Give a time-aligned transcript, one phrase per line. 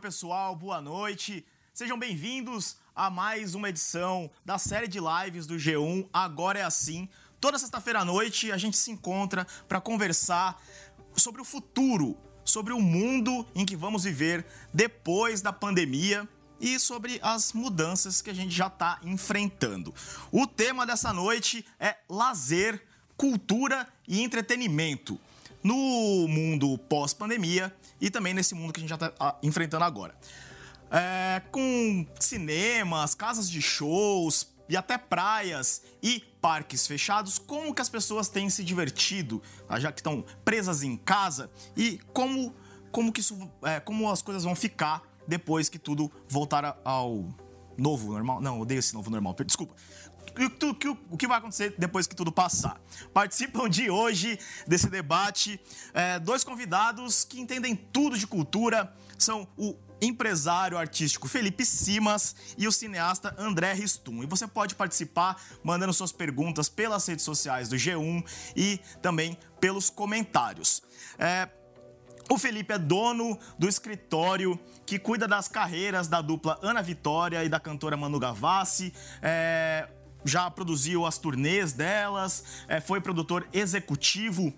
[0.00, 1.44] Pessoal, boa noite.
[1.74, 7.06] Sejam bem-vindos a mais uma edição da série de lives do G1 Agora é Assim.
[7.38, 10.58] Toda sexta-feira à noite a gente se encontra para conversar
[11.14, 16.26] sobre o futuro, sobre o mundo em que vamos viver depois da pandemia
[16.58, 19.94] e sobre as mudanças que a gente já está enfrentando.
[20.32, 22.82] O tema dessa noite é lazer,
[23.18, 25.20] cultura e entretenimento
[25.62, 30.14] no mundo pós-pandemia e também nesse mundo que a gente já está ah, enfrentando agora.
[30.90, 37.88] É, com cinemas, casas de shows e até praias e parques fechados, como que as
[37.88, 39.78] pessoas têm se divertido, tá?
[39.78, 42.54] já que estão presas em casa e como
[42.90, 47.24] como que isso, é, como as coisas vão ficar depois que tudo voltar ao
[47.78, 48.40] novo normal.
[48.40, 49.34] Não, odeio esse novo normal.
[49.46, 49.74] Desculpa.
[51.10, 52.80] O que vai acontecer depois que tudo passar?
[53.12, 55.60] Participam de hoje desse debate
[55.92, 58.94] é, dois convidados que entendem tudo de cultura.
[59.18, 64.22] São o empresário artístico Felipe Simas e o cineasta André Ristum.
[64.22, 68.24] E você pode participar mandando suas perguntas pelas redes sociais do G1
[68.56, 70.82] e também pelos comentários.
[71.18, 71.48] É,
[72.30, 77.48] o Felipe é dono do escritório que cuida das carreiras da dupla Ana Vitória e
[77.48, 78.94] da cantora Manu Gavassi.
[79.20, 79.88] É,
[80.24, 84.52] já produziu as turnês delas, é, foi produtor executivo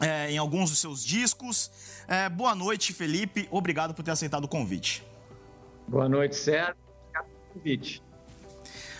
[0.00, 1.70] é, em alguns dos seus discos.
[2.08, 3.48] É, boa noite, Felipe.
[3.50, 5.04] Obrigado por ter aceitado o convite.
[5.86, 6.76] Boa noite, Sérgio.
[7.02, 8.02] Obrigado pelo convite.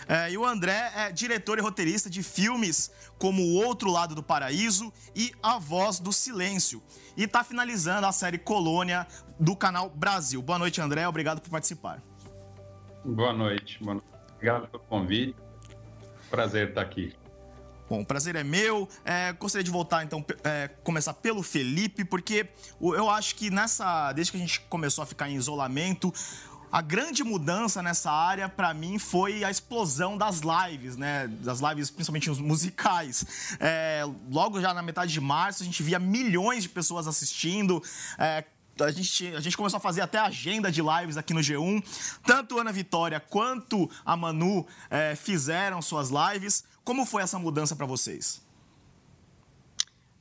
[0.07, 4.23] É, e o André é diretor e roteirista de filmes como O Outro Lado do
[4.23, 6.83] Paraíso e A Voz do Silêncio.
[7.15, 9.07] E está finalizando a série Colônia
[9.39, 10.41] do canal Brasil.
[10.41, 11.07] Boa noite, André.
[11.07, 12.01] Obrigado por participar.
[13.05, 13.81] Boa noite.
[13.81, 14.07] Boa noite.
[14.35, 15.35] Obrigado pelo convite.
[16.31, 17.13] Prazer estar aqui.
[17.89, 18.87] Bom, o prazer é meu.
[19.03, 22.47] É, gostaria de voltar, então, é, começar pelo Felipe, porque
[22.79, 24.13] eu acho que nessa.
[24.13, 26.13] Desde que a gente começou a ficar em isolamento,
[26.71, 31.27] a grande mudança nessa área, para mim, foi a explosão das lives, né?
[31.27, 33.25] Das lives, principalmente os musicais.
[33.59, 37.83] É, logo já na metade de março, a gente via milhões de pessoas assistindo.
[38.17, 38.45] É,
[38.79, 41.83] a gente, a gente começou a fazer até agenda de lives aqui no G1.
[42.25, 46.63] Tanto Ana Vitória quanto a Manu é, fizeram suas lives.
[46.83, 48.41] Como foi essa mudança para vocês?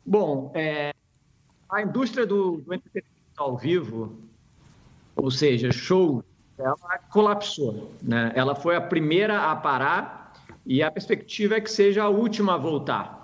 [0.04, 0.94] Bom, é,
[1.70, 4.18] a indústria do, do entretenimento ao vivo,
[5.16, 6.24] ou seja, show,
[6.58, 7.94] ela colapsou.
[8.02, 8.32] Né?
[8.34, 10.34] Ela foi a primeira a parar
[10.66, 13.19] e a perspectiva é que seja a última a voltar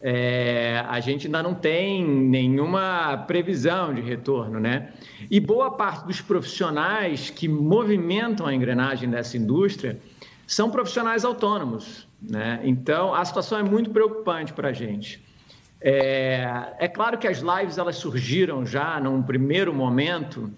[0.00, 4.92] é, a gente ainda não tem nenhuma previsão de retorno, né?
[5.30, 9.98] E boa parte dos profissionais que movimentam a engrenagem dessa indústria
[10.46, 12.60] são profissionais autônomos, né?
[12.62, 15.22] Então, a situação é muito preocupante para a gente.
[15.80, 20.50] É, é claro que as lives elas surgiram já num primeiro momento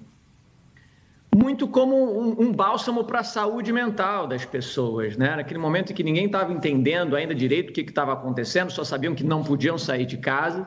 [1.35, 5.37] muito como um, um bálsamo para a saúde mental das pessoas, né?
[5.37, 9.15] Naquele momento em que ninguém estava entendendo ainda direito o que estava acontecendo, só sabiam
[9.15, 10.67] que não podiam sair de casa.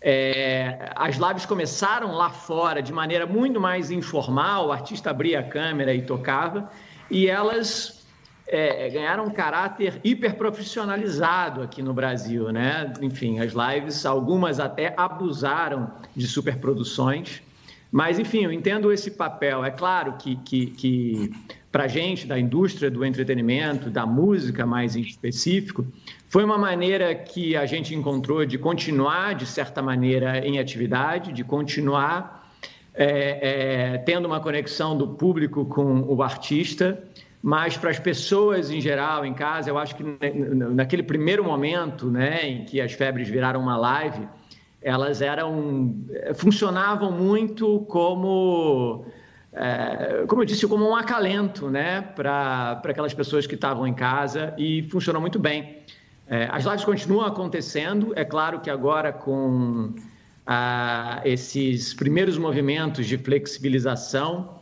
[0.00, 5.42] É, as lives começaram lá fora de maneira muito mais informal, o artista abria a
[5.42, 6.70] câmera e tocava,
[7.10, 8.06] e elas
[8.46, 12.92] é, ganharam um caráter hiperprofissionalizado aqui no Brasil, né?
[13.00, 17.42] Enfim, as lives, algumas até abusaram de superproduções.
[17.90, 19.64] Mas, enfim, eu entendo esse papel.
[19.64, 21.30] É claro que, que, que
[21.72, 25.86] para a gente, da indústria do entretenimento, da música mais em específico,
[26.28, 31.42] foi uma maneira que a gente encontrou de continuar, de certa maneira, em atividade, de
[31.42, 32.52] continuar
[32.94, 37.02] é, é, tendo uma conexão do público com o artista.
[37.40, 40.02] Mas para as pessoas em geral, em casa, eu acho que
[40.74, 44.26] naquele primeiro momento né, em que as febres viraram uma live,
[44.88, 45.94] elas eram
[46.34, 49.04] funcionavam muito como
[49.52, 54.54] é, como eu disse como um acalento né para aquelas pessoas que estavam em casa
[54.56, 55.78] e funcionou muito bem
[56.26, 59.94] é, as lives continuam acontecendo é claro que agora com
[60.46, 64.58] ah, esses primeiros movimentos de flexibilização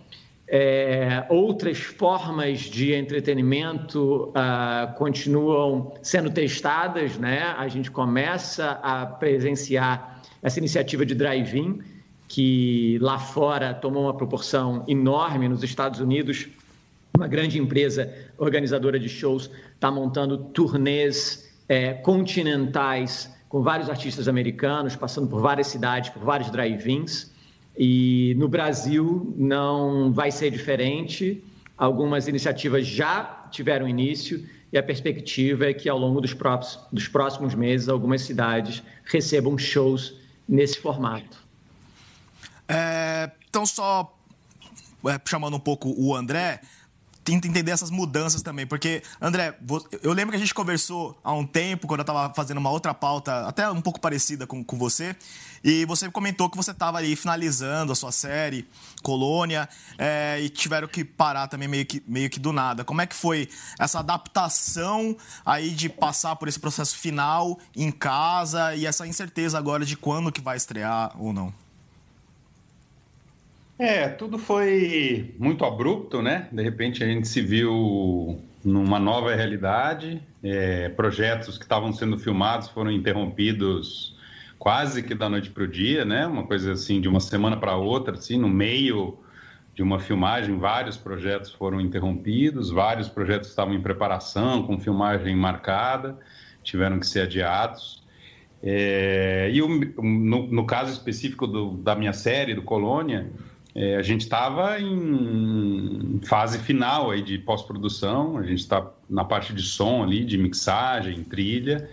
[0.49, 7.55] é, outras formas de entretenimento uh, continuam sendo testadas, né?
[7.59, 10.16] A gente começa a presenciar
[10.47, 11.81] essa iniciativa de drive-in,
[12.29, 16.47] que lá fora tomou uma proporção enorme nos Estados Unidos.
[17.17, 24.95] Uma grande empresa organizadora de shows está montando turnês é, continentais com vários artistas americanos,
[24.95, 27.33] passando por várias cidades, por vários drive-ins.
[27.77, 31.43] E no Brasil não vai ser diferente.
[31.77, 36.37] Algumas iniciativas já tiveram início e a perspectiva é que ao longo dos
[36.93, 41.45] dos próximos meses algumas cidades recebam shows nesse formato.
[42.69, 44.17] É, então, só
[45.07, 46.61] é, chamando um pouco o André,
[47.27, 49.59] tenta entender essas mudanças também, porque, André,
[50.01, 52.95] eu lembro que a gente conversou há um tempo, quando eu estava fazendo uma outra
[52.95, 55.17] pauta, até um pouco parecida com, com você,
[55.65, 58.65] e você comentou que você estava ali finalizando a sua série,
[59.03, 59.69] Colônia,
[59.99, 62.85] é, e tiveram que parar também meio que, meio que do nada.
[62.85, 68.73] Como é que foi essa adaptação aí de passar por esse processo final em casa
[68.77, 71.53] e essa incerteza agora de quando que vai estrear ou não?
[73.79, 76.49] É, tudo foi muito abrupto, né?
[76.51, 80.23] De repente a gente se viu numa nova realidade.
[80.43, 84.17] É, projetos que estavam sendo filmados foram interrompidos
[84.59, 86.27] quase que da noite para o dia, né?
[86.27, 89.19] Uma coisa assim, de uma semana para outra, assim, no meio
[89.75, 96.19] de uma filmagem, vários projetos foram interrompidos, vários projetos estavam em preparação, com filmagem marcada,
[96.63, 98.03] tiveram que ser adiados.
[98.63, 99.69] É, e o,
[100.03, 103.31] no, no, caso específico do, da minha série, do Colônia,
[103.79, 109.53] é, a gente estava em fase final aí de pós-produção, a gente está na parte
[109.53, 111.87] de som ali, de mixagem, trilha,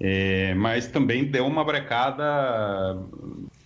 [0.00, 2.96] é, mas também deu uma brecada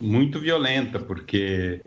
[0.01, 1.81] muito violenta, porque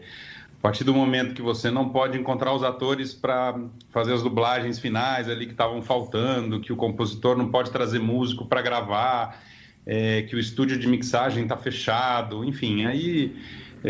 [0.57, 4.79] a partir do momento que você não pode encontrar os atores para fazer as dublagens
[4.79, 9.43] finais ali que estavam faltando, que o compositor não pode trazer músico para gravar,
[9.85, 13.35] é, que o estúdio de mixagem está fechado, enfim, aí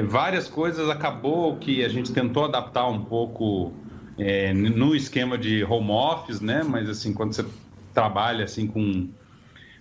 [0.02, 3.74] várias coisas acabou que a gente tentou adaptar um pouco
[4.18, 6.64] é, no esquema de home office, né?
[6.64, 7.46] Mas assim, quando você
[7.94, 9.10] trabalha assim com,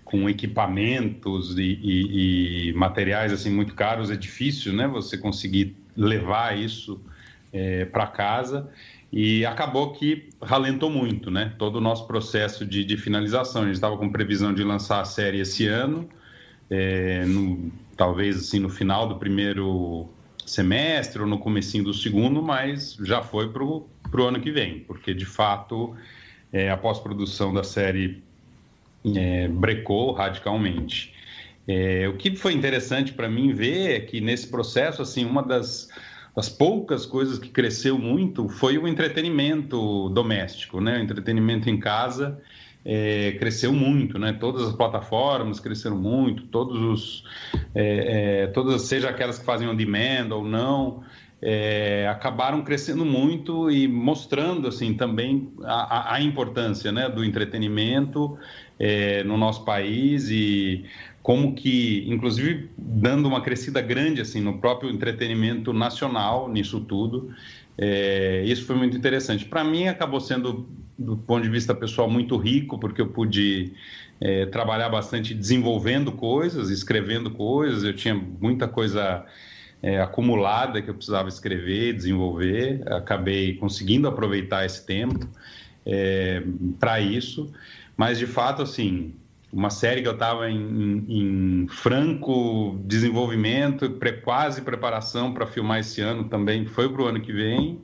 [0.05, 4.87] com equipamentos e, e, e materiais assim muito caros, é difícil, né?
[4.89, 7.01] Você conseguir levar isso
[7.53, 8.69] é, para casa
[9.13, 11.55] e acabou que ralentou muito, né?
[11.57, 13.63] Todo o nosso processo de, de finalização.
[13.63, 16.09] A gente estava com previsão de lançar a série esse ano,
[16.69, 20.09] é, no, talvez assim no final do primeiro
[20.45, 23.89] semestre ou no comecinho do segundo, mas já foi para o
[24.23, 25.97] ano que vem, porque de fato
[26.53, 28.23] é, a pós-produção da série
[29.17, 31.13] é, brecou radicalmente.
[31.67, 35.89] É, o que foi interessante para mim ver é que nesse processo, assim, uma das,
[36.37, 40.99] das poucas coisas que cresceu muito foi o entretenimento doméstico, né?
[40.99, 42.39] O entretenimento em casa
[42.85, 44.33] é, cresceu muito, né?
[44.33, 47.25] Todas as plataformas cresceram muito, todos os,
[47.75, 51.03] é, é, todas, seja aquelas que fazem on demand ou não,
[51.41, 58.39] é, acabaram crescendo muito e mostrando assim também a, a importância né, do entretenimento
[58.79, 60.85] é, no nosso país e
[61.23, 67.31] como que, inclusive, dando uma crescida grande assim no próprio entretenimento nacional nisso tudo.
[67.79, 69.45] É, isso foi muito interessante.
[69.45, 73.73] Para mim, acabou sendo do ponto de vista pessoal, muito rico, porque eu pude
[74.21, 77.83] é, trabalhar bastante desenvolvendo coisas, escrevendo coisas.
[77.85, 79.25] Eu tinha muita coisa
[79.83, 82.83] é, acumulada que eu precisava escrever, desenvolver.
[82.93, 85.29] Acabei conseguindo aproveitar esse tempo
[85.85, 86.43] é,
[86.79, 87.53] para isso.
[87.97, 89.15] Mas, de fato, assim,
[89.53, 93.89] uma série que eu estava em, em, em, franco desenvolvimento,
[94.23, 97.81] quase preparação para filmar esse ano também foi para o ano que vem.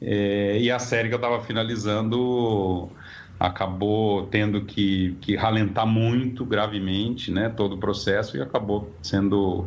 [0.00, 2.90] É, e a série que eu estava finalizando
[3.38, 9.66] acabou tendo que, que ralentar muito gravemente né, todo o processo e acabou sendo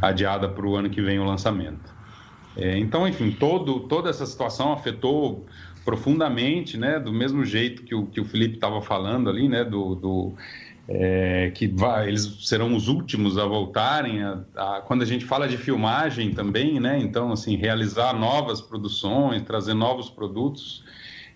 [0.00, 1.94] adiada para o ano que vem o lançamento.
[2.56, 5.46] É, então, enfim, todo, toda essa situação afetou
[5.84, 9.94] profundamente, né, do mesmo jeito que o, que o Felipe estava falando ali, né, do,
[9.94, 10.34] do
[10.88, 14.22] é, que vai, eles serão os últimos a voltarem.
[14.22, 16.98] A, a, quando a gente fala de filmagem também, né?
[16.98, 20.84] Então, assim, realizar novas produções, trazer novos produtos,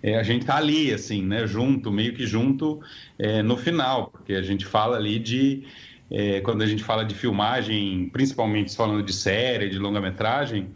[0.02, 1.46] é, a gente está ali, assim, né?
[1.46, 2.80] Junto, meio que junto
[3.18, 5.64] é, no final, porque a gente fala ali de
[6.10, 10.68] é, quando a gente fala de filmagem, principalmente falando de série, de longa-metragem,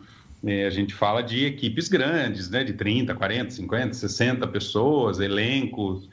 [0.47, 2.65] é, a gente fala de equipes grandes, né?
[2.65, 6.09] De 30, 40, 50, 60 pessoas, elencos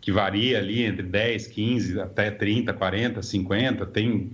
[0.00, 3.86] que varia ali entre 10, 15, até 30, 40, 50.
[3.86, 4.30] Tem,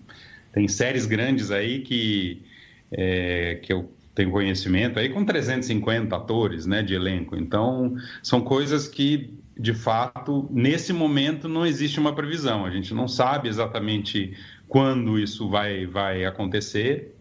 [0.53, 2.43] tem séries grandes aí que,
[2.91, 7.37] é, que eu tenho conhecimento aí com 350 atores né, de elenco.
[7.37, 12.67] Então, são coisas que, de fato, nesse momento não existe uma previsão.
[12.67, 14.37] A gente não sabe exatamente
[14.69, 17.15] quando isso vai, vai acontecer.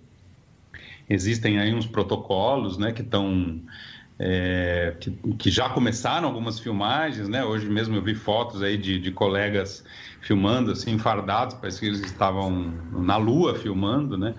[1.10, 3.62] Existem aí uns protocolos né, que estão
[4.24, 5.10] é, que,
[5.40, 7.44] que, já começaram algumas filmagens, né?
[7.44, 9.84] Hoje mesmo eu vi fotos aí de, de colegas
[10.22, 14.36] filmando, assim, fardados, parece que eles estavam na lua filmando, né?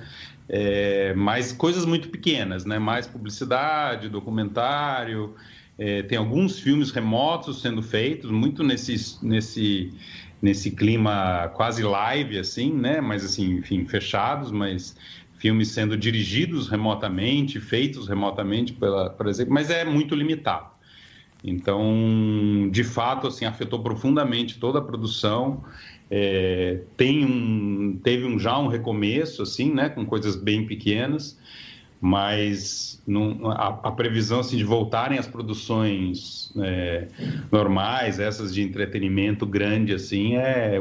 [0.48, 2.78] É, mas coisas muito pequenas, né?
[2.78, 5.34] Mais publicidade, documentário,
[5.76, 9.92] é, tem alguns filmes remotos sendo feitos, muito nesse, nesse,
[10.40, 13.00] nesse clima quase live, assim, né?
[13.00, 14.96] Mas, assim, enfim, fechados, mas
[15.42, 20.68] filmes sendo dirigidos remotamente, feitos remotamente, pela, por exemplo, mas é muito limitado.
[21.42, 25.64] Então, de fato, assim, afetou profundamente toda a produção.
[26.08, 31.36] É, tem um, teve um, já um recomeço, assim, né, com coisas bem pequenas,
[32.00, 37.08] mas não, a, a, previsão assim, de voltarem às produções é,
[37.50, 40.78] normais, essas de entretenimento grande, assim, é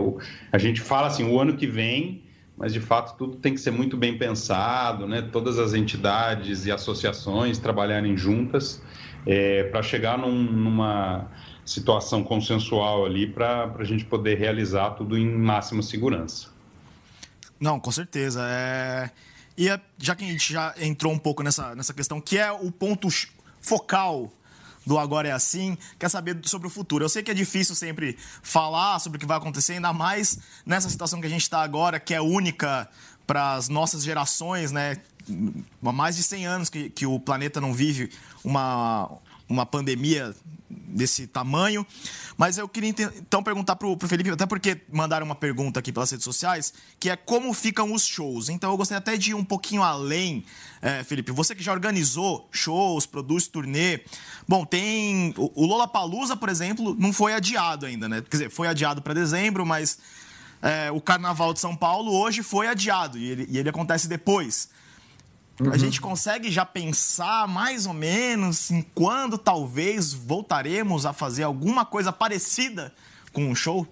[0.51, 2.21] a gente fala assim, o ano que vem
[2.61, 5.23] mas de fato tudo tem que ser muito bem pensado, né?
[5.23, 8.79] Todas as entidades e associações trabalharem juntas
[9.25, 11.27] é, para chegar num, numa
[11.65, 16.49] situação consensual ali para a gente poder realizar tudo em máxima segurança.
[17.59, 18.45] Não, com certeza.
[18.47, 19.09] É...
[19.57, 22.51] E é, já que a gente já entrou um pouco nessa, nessa questão, que é
[22.51, 23.07] o ponto
[23.59, 24.31] focal
[24.85, 27.03] do Agora é Assim, quer saber sobre o futuro.
[27.03, 30.89] Eu sei que é difícil sempre falar sobre o que vai acontecer, ainda mais nessa
[30.89, 32.89] situação que a gente está agora, que é única
[33.25, 34.97] para as nossas gerações, né?
[35.83, 38.11] Há mais de 100 anos que, que o planeta não vive
[38.43, 39.09] uma,
[39.51, 40.33] uma pandemia
[40.69, 41.85] desse tamanho.
[42.37, 46.09] Mas eu queria então perguntar para o Felipe, até porque mandaram uma pergunta aqui pelas
[46.09, 48.49] redes sociais, que é como ficam os shows.
[48.49, 50.43] Então eu gostaria até de ir um pouquinho além,
[50.81, 51.31] é, Felipe.
[51.31, 54.01] Você que já organizou shows, produz turnê.
[54.47, 55.33] Bom, tem.
[55.37, 58.21] O Lola Palusa, por exemplo, não foi adiado ainda, né?
[58.21, 59.99] Quer dizer, foi adiado para dezembro, mas
[60.61, 64.69] é, o Carnaval de São Paulo hoje foi adiado e ele, e ele acontece depois.
[65.61, 65.71] Uhum.
[65.71, 71.85] A gente consegue já pensar mais ou menos em quando talvez voltaremos a fazer alguma
[71.85, 72.91] coisa parecida
[73.31, 73.87] com um show?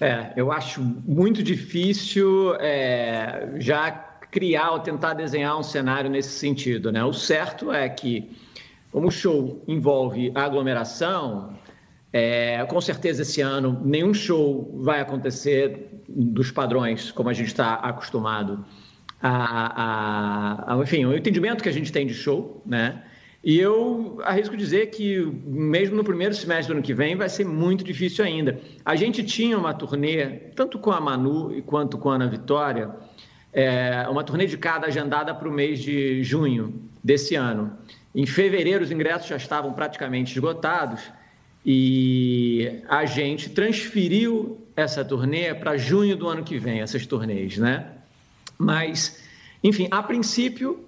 [0.00, 3.90] É, eu acho muito difícil é, já
[4.30, 6.90] criar ou tentar desenhar um cenário nesse sentido.
[6.90, 7.04] Né?
[7.04, 8.30] O certo é que,
[8.90, 11.52] como o show envolve aglomeração,
[12.12, 17.74] é, com certeza esse ano nenhum show vai acontecer dos padrões como a gente está
[17.74, 18.64] acostumado
[19.20, 23.02] a, a, a, enfim, o entendimento que a gente tem de show, né?
[23.42, 27.44] E eu arrisco dizer que, mesmo no primeiro semestre do ano que vem, vai ser
[27.44, 28.60] muito difícil ainda.
[28.84, 32.90] A gente tinha uma turnê, tanto com a Manu quanto com a Ana Vitória,
[33.52, 37.72] é, uma turnê de cada agendada para o mês de junho desse ano.
[38.14, 41.00] Em fevereiro, os ingressos já estavam praticamente esgotados
[41.64, 47.97] e a gente transferiu essa turnê para junho do ano que vem, essas turnês, né?
[48.58, 49.22] Mas,
[49.62, 50.84] enfim, a princípio,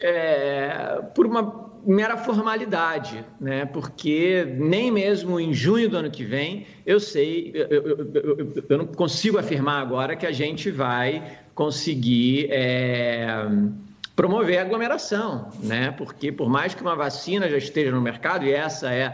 [0.00, 3.64] é, por uma mera formalidade, né?
[3.64, 8.78] porque nem mesmo em junho do ano que vem eu sei, eu, eu, eu, eu
[8.78, 13.26] não consigo afirmar agora que a gente vai conseguir é,
[14.14, 15.92] promover a aglomeração, né?
[15.92, 19.06] porque por mais que uma vacina já esteja no mercado, e essa é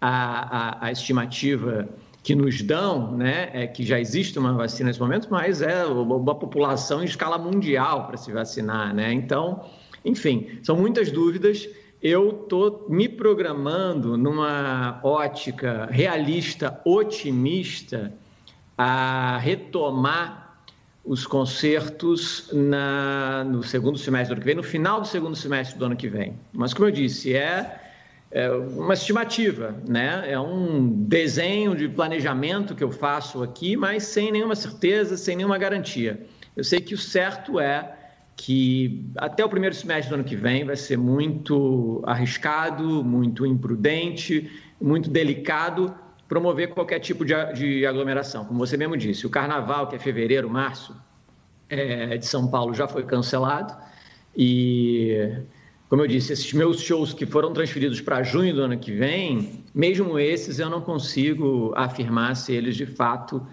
[0.00, 1.88] a, a, a estimativa
[2.28, 6.34] que nos dão, né, é que já existe uma vacina nesse momento, mas é uma
[6.34, 9.10] população em escala mundial para se vacinar, né?
[9.14, 9.64] Então,
[10.04, 11.66] enfim, são muitas dúvidas.
[12.02, 18.12] Eu estou me programando numa ótica realista, otimista,
[18.76, 20.60] a retomar
[21.02, 25.78] os concertos na, no segundo semestre do ano que vem, no final do segundo semestre
[25.78, 26.38] do ano que vem.
[26.52, 27.87] Mas, como eu disse, é
[28.30, 30.24] é uma estimativa, né?
[30.30, 35.56] É um desenho de planejamento que eu faço aqui, mas sem nenhuma certeza, sem nenhuma
[35.56, 36.26] garantia.
[36.54, 37.94] Eu sei que o certo é
[38.36, 44.50] que até o primeiro semestre do ano que vem vai ser muito arriscado, muito imprudente,
[44.80, 45.94] muito delicado
[46.28, 48.44] promover qualquer tipo de, aglomeração.
[48.44, 50.94] Como você mesmo disse, o carnaval, que é fevereiro, março,
[51.70, 53.74] é, de São Paulo já foi cancelado
[54.36, 55.42] e
[55.88, 59.64] como eu disse, esses meus shows que foram transferidos para junho do ano que vem,
[59.74, 63.44] mesmo esses eu não consigo afirmar se eles de fato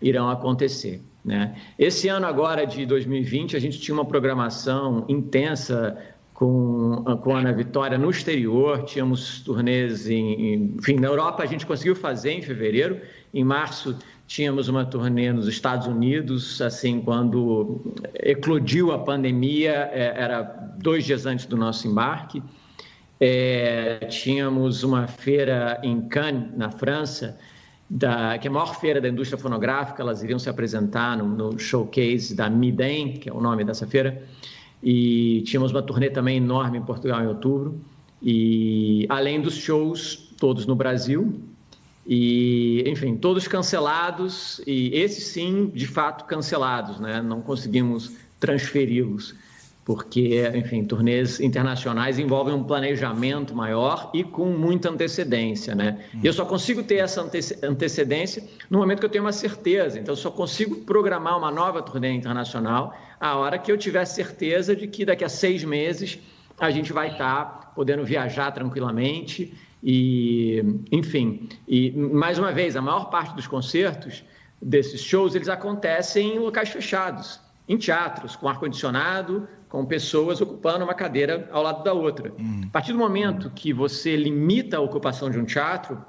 [0.00, 1.02] irão acontecer.
[1.24, 1.56] Né?
[1.78, 5.98] Esse ano agora de 2020, a gente tinha uma programação intensa
[6.32, 11.94] com, com Ana Vitória no exterior, tínhamos turnês em, enfim, na Europa a gente conseguiu
[11.94, 13.00] fazer em fevereiro,
[13.34, 13.98] em março
[14.30, 17.80] tínhamos uma turnê nos Estados Unidos, assim, quando
[18.14, 20.42] eclodiu a pandemia, é, era
[20.78, 22.40] dois dias antes do nosso embarque.
[23.18, 27.36] É, tínhamos uma feira em Cannes, na França,
[27.90, 31.58] da, que é a maior feira da indústria fonográfica, elas iriam se apresentar no, no
[31.58, 34.22] showcase da Midem, que é o nome dessa feira,
[34.80, 37.80] e tínhamos uma turnê também enorme em Portugal em outubro,
[38.22, 41.49] e além dos shows todos no Brasil,
[42.12, 47.22] e, enfim, todos cancelados, e esses sim, de fato, cancelados, né?
[47.22, 49.36] não conseguimos transferi-los
[49.84, 56.04] porque, enfim, turnês internacionais envolvem um planejamento maior e com muita antecedência, né?
[56.22, 57.28] E eu só consigo ter essa
[57.62, 59.98] antecedência no momento que eu tenho uma certeza.
[59.98, 64.76] Então, eu só consigo programar uma nova turnê internacional a hora que eu tiver certeza
[64.76, 66.20] de que daqui a seis meses
[66.58, 69.52] a gente vai estar podendo viajar tranquilamente
[69.82, 71.48] e, enfim.
[71.66, 74.24] E mais uma vez, a maior parte dos concertos
[74.60, 80.84] desses shows eles acontecem em locais fechados, em teatros com ar condicionado, com pessoas ocupando
[80.84, 82.32] uma cadeira ao lado da outra.
[82.38, 82.62] Uhum.
[82.66, 86.02] A partir do momento que você limita a ocupação de um teatro,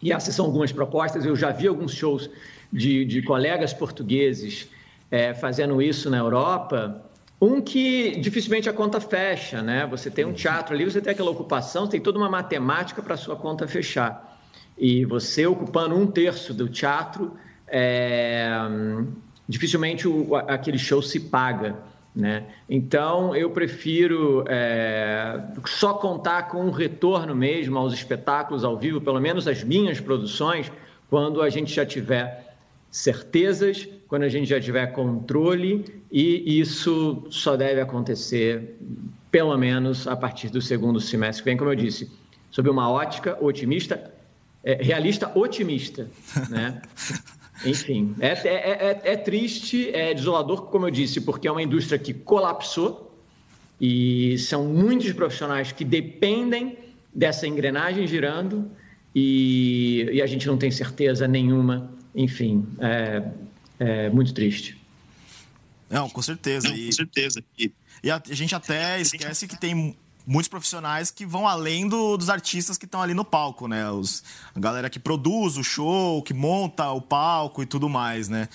[0.00, 2.30] e essas são algumas propostas, eu já vi alguns shows
[2.72, 4.68] de, de colegas portugueses
[5.10, 7.04] é, fazendo isso na Europa,
[7.42, 9.84] um que dificilmente a conta fecha, né?
[9.88, 13.16] Você tem um teatro ali, você tem aquela ocupação, tem toda uma matemática para a
[13.16, 14.40] sua conta fechar.
[14.78, 17.32] E você ocupando um terço do teatro,
[17.66, 18.48] é,
[19.48, 21.74] dificilmente o, aquele show se paga.
[22.14, 22.44] Né?
[22.70, 29.20] Então, eu prefiro é, só contar com um retorno mesmo aos espetáculos ao vivo, pelo
[29.20, 30.70] menos as minhas produções,
[31.10, 32.54] quando a gente já tiver
[32.88, 38.76] certezas, quando a gente já tiver controle, e isso só deve acontecer
[39.30, 42.12] pelo menos a partir do segundo semestre que vem, como eu disse,
[42.50, 44.12] sob uma ótica otimista,
[44.62, 46.10] é, realista otimista,
[46.50, 46.82] né?
[47.64, 51.98] Enfim, é, é, é, é, triste, é desolador, como eu disse, porque é uma indústria
[51.98, 53.16] que colapsou
[53.80, 56.76] e são muitos profissionais que dependem
[57.14, 58.70] dessa engrenagem girando
[59.14, 61.90] e, e a gente não tem certeza nenhuma.
[62.14, 63.22] Enfim, é,
[63.78, 64.80] é muito triste.
[65.88, 66.68] Não, com certeza.
[66.68, 67.44] Não, com certeza.
[67.58, 72.16] E, e a, a gente até esquece que tem muitos profissionais que vão além do,
[72.16, 73.90] dos artistas que estão ali no palco, né?
[73.90, 74.22] Os,
[74.54, 78.48] a galera que produz o show, que monta o palco e tudo mais, né?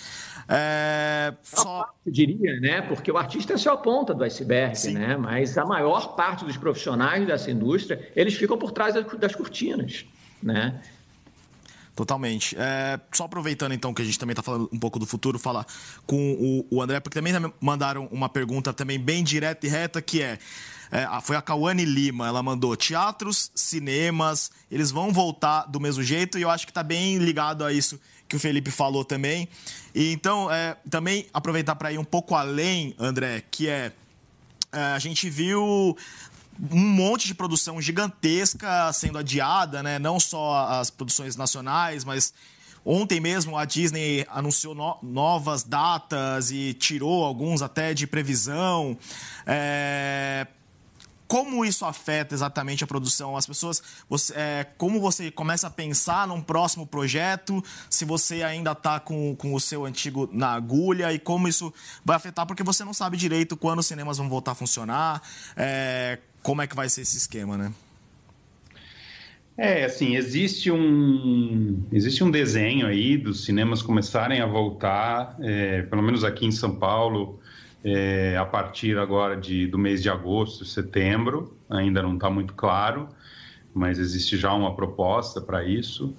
[0.48, 1.86] É, só...
[2.06, 2.82] Eu diria, né?
[2.82, 4.94] Porque o artista é só a ponta do iceberg, Sim.
[4.94, 5.18] né?
[5.18, 10.06] Mas a maior parte dos profissionais dessa indústria, eles ficam por trás das cortinas,
[10.42, 10.82] né?
[11.98, 12.56] Totalmente.
[12.60, 15.66] É, só aproveitando então que a gente também está falando um pouco do futuro, falar
[16.06, 16.34] com
[16.70, 20.38] o, o André, porque também mandaram uma pergunta também bem direta e reta, que é
[20.92, 26.38] é, foi a Cauane Lima, ela mandou teatros, cinemas, eles vão voltar do mesmo jeito
[26.38, 29.50] e eu acho que está bem ligado a isso que o Felipe falou também.
[29.94, 33.92] E então, é, também aproveitar para ir um pouco além, André, que é,
[34.72, 35.98] é a gente viu
[36.72, 40.00] um monte de produção gigantesca sendo adiada, né?
[40.00, 42.34] Não só as produções nacionais, mas
[42.84, 48.98] ontem mesmo a Disney anunciou no novas datas e tirou alguns até de previsão.
[49.46, 50.48] É,
[51.28, 53.36] como isso afeta exatamente a produção?
[53.36, 58.72] As pessoas, você, é, como você começa a pensar num próximo projeto, se você ainda
[58.72, 61.74] está com, com o seu antigo na agulha e como isso
[62.06, 65.22] vai afetar, porque você não sabe direito quando os cinemas vão voltar a funcionar,
[65.58, 67.74] é, como é que vai ser esse esquema, né?
[69.58, 76.02] É, assim, existe um, existe um desenho aí dos cinemas começarem a voltar, é, pelo
[76.02, 77.38] menos aqui em São Paulo,
[77.84, 83.10] é, a partir agora de, do mês de agosto, setembro, ainda não está muito claro,
[83.74, 86.16] mas existe já uma proposta para isso.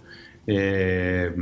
[0.46, 1.32] É,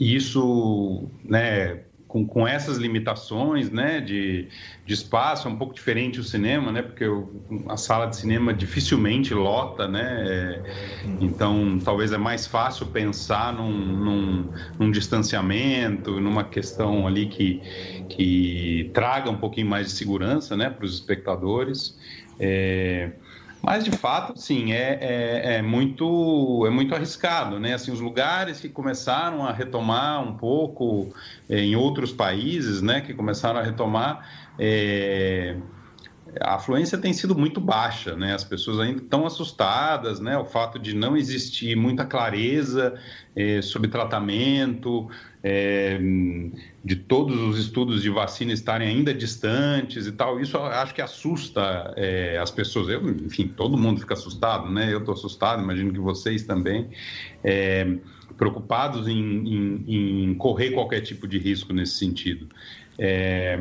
[0.00, 4.48] isso, né, com, com essas limitações né, de,
[4.84, 7.30] de espaço, é um pouco diferente o cinema, né, porque o,
[7.68, 10.62] a sala de cinema dificilmente lota, né, é,
[11.20, 17.62] então talvez é mais fácil pensar num, num, num, distanciamento, numa questão ali que,
[18.08, 21.96] que traga um pouquinho mais de segurança né, para os espectadores.
[22.40, 23.10] É,
[23.62, 27.74] mas, de fato, sim, é, é, é, muito, é muito arriscado, né?
[27.74, 31.12] Assim, os lugares que começaram a retomar um pouco
[31.48, 33.00] é, em outros países, né?
[33.00, 34.26] Que começaram a retomar,
[34.58, 35.56] é,
[36.40, 38.34] a afluência tem sido muito baixa, né?
[38.34, 40.38] As pessoas ainda estão assustadas, né?
[40.38, 42.94] O fato de não existir muita clareza
[43.34, 45.08] é, sobre tratamento,
[45.42, 45.98] é,
[46.84, 51.94] de todos os estudos de vacina estarem ainda distantes e tal, isso acho que assusta
[51.96, 52.88] é, as pessoas.
[52.88, 54.92] Eu, enfim, todo mundo fica assustado, né?
[54.92, 56.88] Eu estou assustado, imagino que vocês também.
[57.42, 57.86] É,
[58.36, 59.84] preocupados em, em,
[60.30, 62.46] em, correr qualquer tipo de risco nesse sentido.
[62.98, 63.58] É,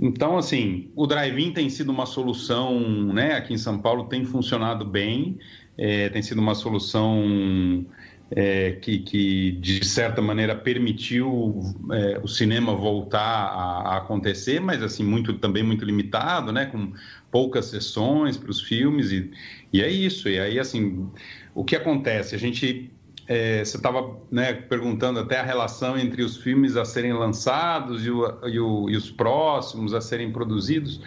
[0.00, 2.80] então, assim, o drive-in tem sido uma solução,
[3.12, 3.34] né?
[3.34, 5.38] Aqui em São Paulo tem funcionado bem,
[5.78, 7.84] é, tem sido uma solução
[8.30, 14.82] é, que, que, de certa maneira, permitiu é, o cinema voltar a, a, acontecer, mas
[14.82, 16.92] assim muito também muito limitado, né, com
[17.30, 19.30] poucas sessões para os filmes e,
[19.72, 20.28] e é isso.
[20.28, 21.08] E aí, assim,
[21.54, 22.34] o que acontece?
[22.34, 22.90] A gente
[23.26, 28.10] é, você estava né, perguntando até a relação entre os filmes a serem lançados e,
[28.10, 31.00] o, e, o, e, os próximos a serem produzidos.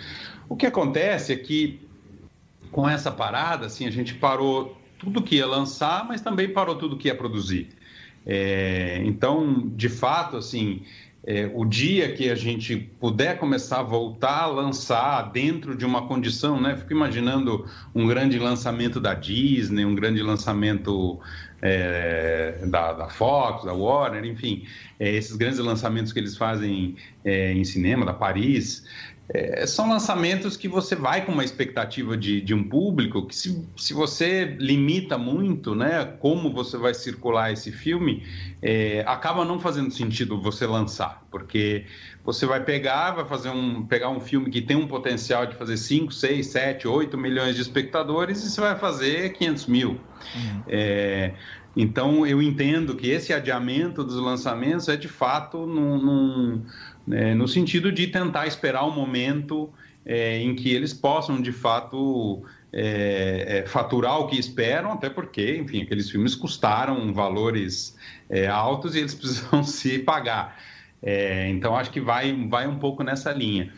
[0.49, 1.79] O que acontece é que
[2.71, 6.97] com essa parada, assim, a gente parou tudo que ia lançar, mas também parou tudo
[6.97, 7.69] que ia produzir.
[8.25, 10.81] É, então, de fato, assim,
[11.25, 16.07] é, o dia que a gente puder começar a voltar a lançar dentro de uma
[16.07, 16.75] condição, né?
[16.77, 21.19] Fico imaginando um grande lançamento da Disney, um grande lançamento
[21.61, 24.65] é, da, da, Fox, da Warner, enfim,
[24.99, 28.85] é, esses grandes lançamentos que eles fazem é, em cinema, da Paris,
[29.33, 33.67] é, são lançamentos que você vai com uma expectativa de, de um público que se,
[33.75, 38.25] se você limita muito, né, como você vai circular esse filme,
[38.61, 41.85] é, acaba não fazendo sentido você lançar, porque
[42.23, 45.75] você vai pegar, vai fazer um, pegar um filme que tem um potencial de fazer
[45.75, 49.89] 5, 6, 7, 8 milhões de espectadores e você vai fazer 500 mil.
[49.89, 50.63] Uhum.
[50.67, 51.33] É,
[51.75, 56.65] então, eu entendo que esse adiamento dos lançamentos é de fato num, num
[57.11, 59.69] é, no sentido de tentar esperar o um momento
[60.05, 65.57] é, em que eles possam, de fato, é, é, faturar o que esperam, até porque,
[65.57, 67.97] enfim, aqueles filmes custaram valores
[68.29, 70.57] é, altos e eles precisam se pagar.
[71.01, 73.71] É, então, acho que vai, vai um pouco nessa linha.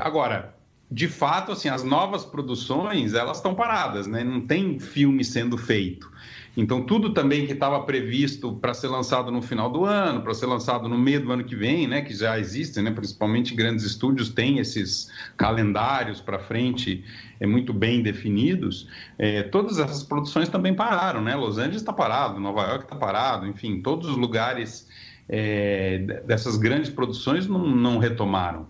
[0.00, 0.54] agora,
[0.90, 4.24] de fato, assim, as novas produções, elas estão paradas, né?
[4.24, 6.10] Não tem filme sendo feito.
[6.56, 10.46] Então, tudo também que estava previsto para ser lançado no final do ano, para ser
[10.46, 14.30] lançado no meio do ano que vem, né, que já existem, né, principalmente grandes estúdios
[14.30, 17.04] têm esses calendários para frente
[17.38, 21.22] é, muito bem definidos, é, todas essas produções também pararam.
[21.22, 21.36] Né?
[21.36, 24.88] Los Angeles está parado, Nova York está parado, enfim, todos os lugares
[25.28, 28.66] é, dessas grandes produções não, não retomaram.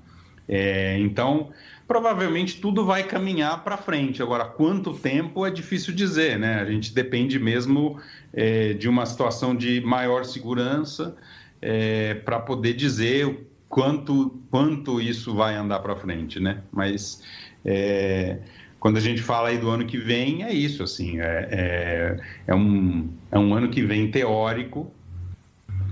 [0.47, 1.51] É, então,
[1.91, 4.23] provavelmente tudo vai caminhar para frente.
[4.23, 6.61] Agora, quanto tempo é difícil dizer, né?
[6.61, 7.99] A gente depende mesmo
[8.33, 11.17] é, de uma situação de maior segurança
[11.61, 16.63] é, para poder dizer quanto, quanto isso vai andar para frente, né?
[16.71, 17.25] Mas
[17.65, 18.39] é,
[18.79, 22.55] quando a gente fala aí do ano que vem, é isso, assim, é, é, é
[22.55, 24.93] um, é um ano que vem teórico,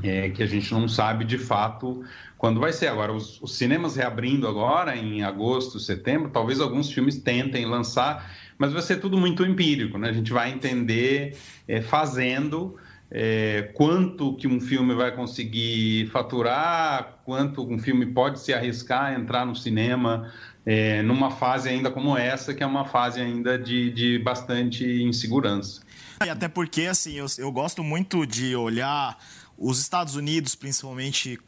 [0.03, 2.05] é, que a gente não sabe de fato
[2.37, 2.89] quando vai ser.
[2.89, 8.73] Agora, os, os, cinemas reabrindo agora, em agosto, setembro, talvez alguns filmes tentem lançar, mas
[8.73, 10.09] vai ser tudo muito empírico, né?
[10.09, 12.77] A gente vai entender é, fazendo
[13.11, 19.15] é, quanto que um filme vai conseguir faturar, quanto um filme pode se arriscar a
[19.15, 20.31] entrar no cinema
[20.67, 25.81] é, numa fase ainda como essa, que é uma fase ainda de, de bastante insegurança.
[26.23, 29.17] E até porque, assim, eu, eu gosto muito de olhar
[29.59, 31.39] os Estados Unidos, principalmente,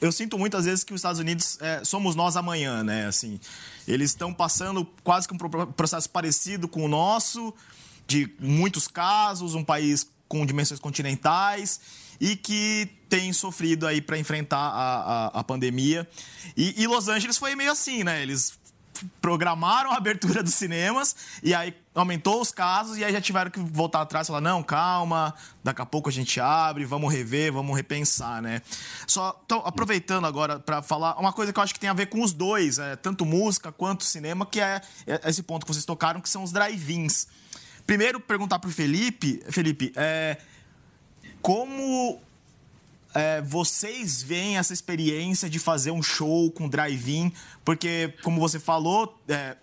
[0.00, 3.06] eu sinto muitas vezes que os Estados Unidos é, somos nós amanhã, né?
[3.06, 3.40] Assim,
[3.88, 7.54] eles estão passando quase que um processo parecido com o nosso,
[8.06, 11.80] de muitos casos, um país com dimensões continentais
[12.20, 16.08] e que tem sofrido aí para enfrentar a, a, a pandemia.
[16.56, 18.22] E, e, Los Angeles foi meio assim, né?
[18.22, 18.58] Eles
[19.20, 23.58] programaram a abertura dos cinemas e aí aumentou os casos e aí já tiveram que
[23.58, 27.74] voltar atrás e falar, não, calma, daqui a pouco a gente abre, vamos rever, vamos
[27.76, 28.60] repensar, né?
[29.06, 32.06] Só então, aproveitando agora para falar uma coisa que eu acho que tem a ver
[32.06, 35.84] com os dois, é, tanto música quanto cinema, que é, é esse ponto que vocês
[35.84, 37.26] tocaram, que são os drive-ins.
[37.86, 40.38] Primeiro, perguntar para o Felipe, Felipe, é,
[41.40, 42.20] como
[43.16, 47.32] é, vocês veem essa experiência de fazer um show com drive-in?
[47.64, 49.56] Porque, como você falou, é,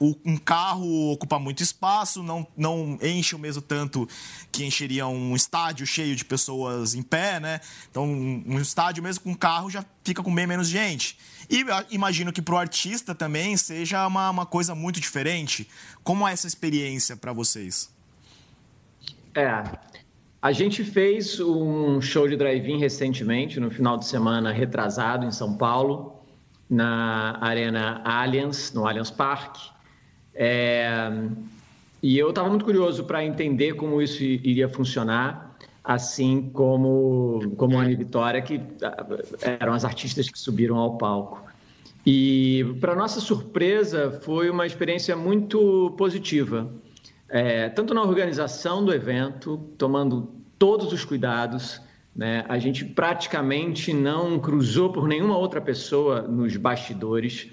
[0.00, 4.08] um carro ocupa muito espaço, não, não enche o mesmo tanto
[4.52, 7.60] que encheria um estádio cheio de pessoas em pé, né?
[7.90, 11.18] Então, um, um estádio mesmo com carro já fica com bem menos gente.
[11.50, 15.68] E imagino que para o artista também seja uma, uma coisa muito diferente.
[16.04, 17.90] Como é essa experiência para vocês?
[19.34, 19.62] É,
[20.40, 25.56] a gente fez um show de drive-in recentemente, no final de semana retrasado, em São
[25.56, 26.14] Paulo,
[26.70, 29.60] na Arena Allianz, no Allianz Parque.
[30.34, 31.10] É...
[32.00, 37.82] E eu estava muito curioso para entender como isso iria funcionar, assim como, como a
[37.82, 39.06] Anne Vitória, que ah,
[39.60, 41.42] eram as artistas que subiram ao palco.
[42.06, 46.70] E, para nossa surpresa, foi uma experiência muito positiva
[47.28, 51.80] é, tanto na organização do evento, tomando todos os cuidados.
[52.14, 52.44] Né?
[52.48, 57.48] A gente praticamente não cruzou por nenhuma outra pessoa nos bastidores.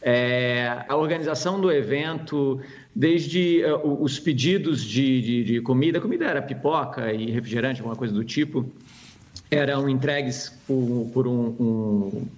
[0.00, 2.60] É, a organização do evento,
[2.94, 8.14] desde uh, os pedidos de, de, de, comida, comida era pipoca e refrigerante, alguma coisa
[8.14, 8.70] do tipo,
[9.50, 12.28] eram entregues por, por um, um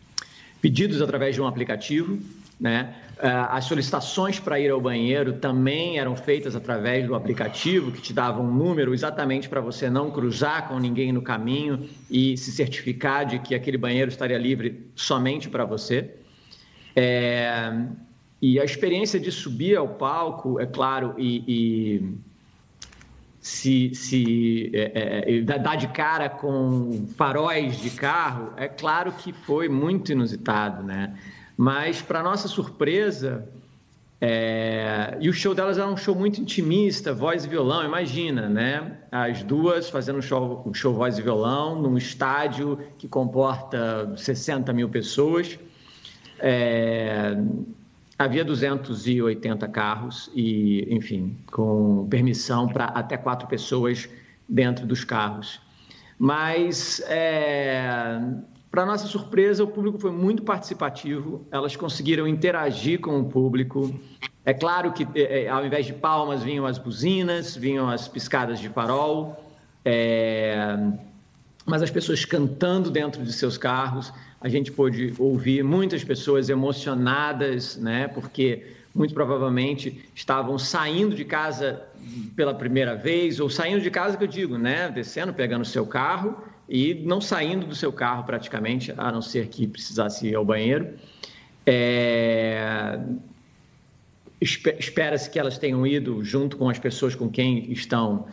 [0.60, 2.18] pedidos através de um aplicativo,
[2.58, 2.94] né?
[3.22, 8.14] Ah, as solicitações para ir ao banheiro também eram feitas através do aplicativo, que te
[8.14, 13.26] dava um número exatamente para você não cruzar com ninguém no caminho e se certificar
[13.26, 16.14] de que aquele banheiro estaria livre somente para você.
[16.96, 17.70] É...
[18.40, 22.14] E a experiência de subir ao palco, é claro, e, e
[23.38, 29.68] se, se é, é, dar de cara com faróis de carro, é claro que foi
[29.68, 31.14] muito inusitado, né?
[31.62, 33.46] Mas, para nossa surpresa,
[34.18, 35.14] é...
[35.20, 38.96] e o show delas era um show muito intimista, voz e violão, imagina, né?
[39.12, 44.72] As duas fazendo um show, um show voz e violão num estádio que comporta 60
[44.72, 45.58] mil pessoas.
[46.38, 47.36] É...
[48.18, 54.08] Havia 280 carros e, enfim, com permissão para até quatro pessoas
[54.48, 55.60] dentro dos carros.
[56.18, 58.18] Mas é,
[58.70, 63.92] para nossa surpresa, o público foi muito participativo, elas conseguiram interagir com o público.
[64.44, 68.60] É claro que, é, é, ao invés de palmas, vinham as buzinas, vinham as piscadas
[68.60, 69.44] de farol,
[69.84, 70.78] é...
[71.66, 74.12] mas as pessoas cantando dentro de seus carros.
[74.40, 78.06] A gente pôde ouvir muitas pessoas emocionadas, né?
[78.06, 81.82] porque muito provavelmente estavam saindo de casa
[82.36, 84.88] pela primeira vez, ou saindo de casa, que eu digo, né?
[84.90, 89.48] descendo, pegando o seu carro e não saindo do seu carro praticamente, a não ser
[89.48, 90.94] que precisasse ir ao banheiro.
[91.66, 93.00] É...
[94.40, 98.26] Espera-se que elas tenham ido junto com as pessoas com quem estão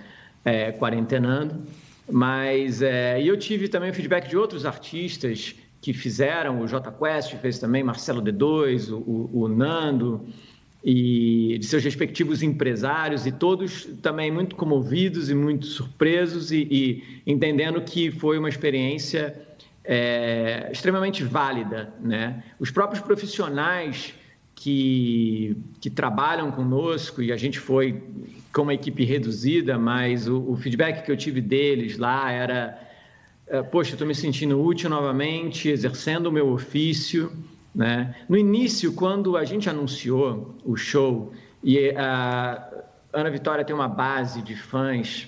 [0.46, 1.64] é, quarentenando,
[2.10, 3.20] mas é...
[3.20, 7.84] e eu tive também feedback de outros artistas que fizeram, o J Quest fez também,
[7.84, 10.26] Marcelo D2, o, o Nando,
[10.90, 17.22] e de seus respectivos empresários e todos também muito comovidos e muito surpresos e, e
[17.28, 19.38] entendendo que foi uma experiência
[19.84, 22.42] é, extremamente válida, né?
[22.58, 24.14] Os próprios profissionais
[24.56, 28.02] que, que trabalham conosco e a gente foi
[28.54, 32.82] com uma equipe reduzida, mas o, o feedback que eu tive deles lá era,
[33.46, 37.30] é, poxa, estou me sentindo útil novamente, exercendo o meu ofício.
[37.78, 38.16] Né?
[38.28, 41.32] No início, quando a gente anunciou o show,
[41.64, 42.68] e a
[43.14, 45.28] Ana Vitória tem uma base de fãs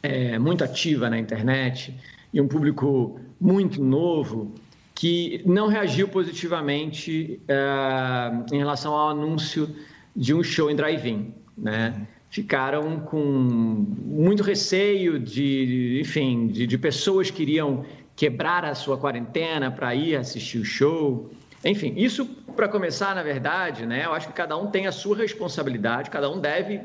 [0.00, 1.92] é, muito ativa na internet
[2.32, 4.54] e um público muito novo
[4.94, 9.68] que não reagiu positivamente é, em relação ao anúncio
[10.14, 11.34] de um show em drive-in.
[11.58, 12.06] Né?
[12.30, 17.84] Ficaram com muito receio de, enfim, de, de pessoas que iriam
[18.14, 21.30] quebrar a sua quarentena para ir assistir o show.
[21.64, 24.04] Enfim, isso para começar, na verdade, né?
[24.04, 26.80] Eu acho que cada um tem a sua responsabilidade, cada um deve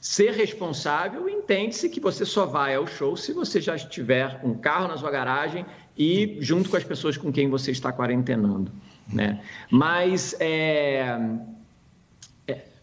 [0.00, 4.86] ser responsável entende-se que você só vai ao show se você já tiver um carro
[4.86, 8.70] na sua garagem e junto com as pessoas com quem você está quarentenando,
[9.12, 9.40] né?
[9.70, 11.18] Mas é,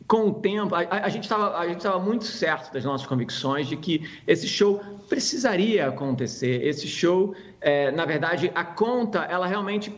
[0.07, 4.47] com o tempo, a, a gente estava muito certo das nossas convicções de que esse
[4.47, 6.63] show precisaria acontecer.
[6.63, 9.91] Esse show, é, na verdade, a conta, ela realmente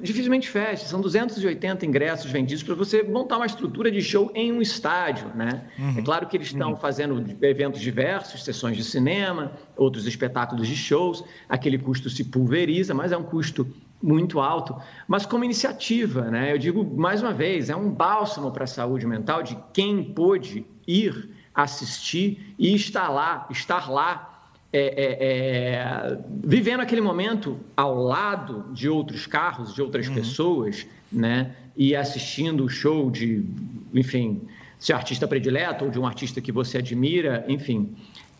[0.00, 0.86] dificilmente fecha.
[0.86, 5.64] São 280 ingressos vendidos para você montar uma estrutura de show em um estádio, né?
[5.78, 5.98] Uhum.
[5.98, 6.76] É claro que eles estão uhum.
[6.76, 11.24] fazendo eventos diversos, sessões de cinema, outros espetáculos de shows.
[11.48, 13.66] Aquele custo se pulveriza, mas é um custo
[14.02, 14.76] muito alto.
[15.06, 16.52] Mas como iniciativa, né?
[16.52, 20.66] Eu digo mais uma vez, é um bálsamo para a saúde mental de quem pôde
[20.86, 24.32] ir assistir e estar lá, estar lá
[24.72, 30.14] é, é, é, vivendo aquele momento ao lado de outros carros, de outras uhum.
[30.14, 31.54] pessoas, né?
[31.76, 33.44] E assistindo o show de,
[33.92, 34.40] enfim,
[34.78, 37.94] seu artista predileto ou de um artista que você admira, enfim.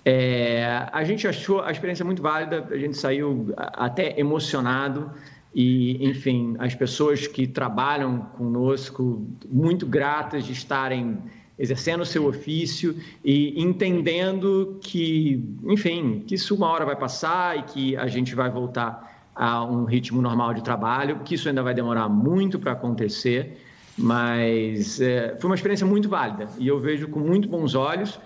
[0.05, 5.11] É, a gente achou a experiência muito válida, a gente saiu até emocionado
[5.55, 11.19] e, enfim, as pessoas que trabalham conosco muito gratas de estarem
[11.59, 17.63] exercendo o seu ofício e entendendo que, enfim, que isso uma hora vai passar e
[17.65, 21.75] que a gente vai voltar a um ritmo normal de trabalho, que isso ainda vai
[21.75, 23.59] demorar muito para acontecer,
[23.97, 26.49] mas é, foi uma experiência muito válida.
[26.59, 28.19] E eu vejo com muito bons olhos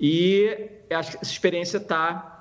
[0.00, 2.39] e essa experiência está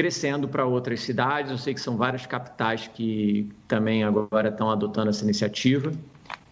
[0.00, 1.50] crescendo para outras cidades.
[1.50, 5.92] Eu sei que são várias capitais que também agora estão adotando essa iniciativa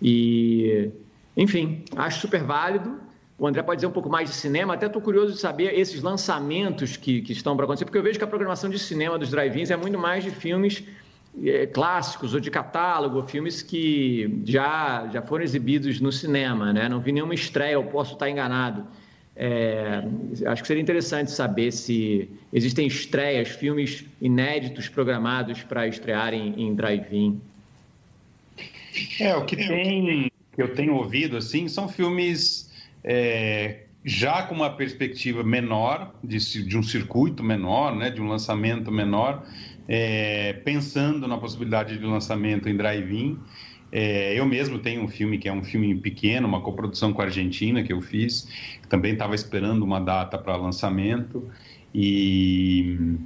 [0.03, 0.91] e,
[1.35, 3.09] enfim, acho super válido
[3.39, 4.75] o André pode dizer um pouco mais de cinema.
[4.75, 8.19] Até estou curioso de saber esses lançamentos que, que estão para acontecer, porque eu vejo
[8.19, 10.83] que a programação de cinema dos drive-ins é muito mais de filmes
[11.45, 16.73] é, clássicos ou de catálogo, filmes que já, já foram exibidos no cinema.
[16.73, 16.89] Né?
[16.89, 18.85] Não vi nenhuma estreia, eu posso estar enganado.
[19.41, 20.03] É,
[20.47, 26.75] acho que seria interessante saber se existem estreias, filmes inéditos programados para estrear em, em
[26.75, 27.41] drive-in.
[29.21, 32.69] É, o que tem, que eu tenho ouvido, assim, são filmes
[33.05, 38.91] é, já com uma perspectiva menor, de, de, um circuito menor, né, de um lançamento
[38.91, 39.47] menor,
[39.87, 43.39] é, pensando na possibilidade de lançamento em drive-in.
[43.91, 47.25] É, eu mesmo tenho um filme que é um filme pequeno, uma coprodução com a
[47.25, 48.49] Argentina que eu fiz,
[48.89, 51.51] também estava esperando uma data para lançamento.
[51.95, 53.17] E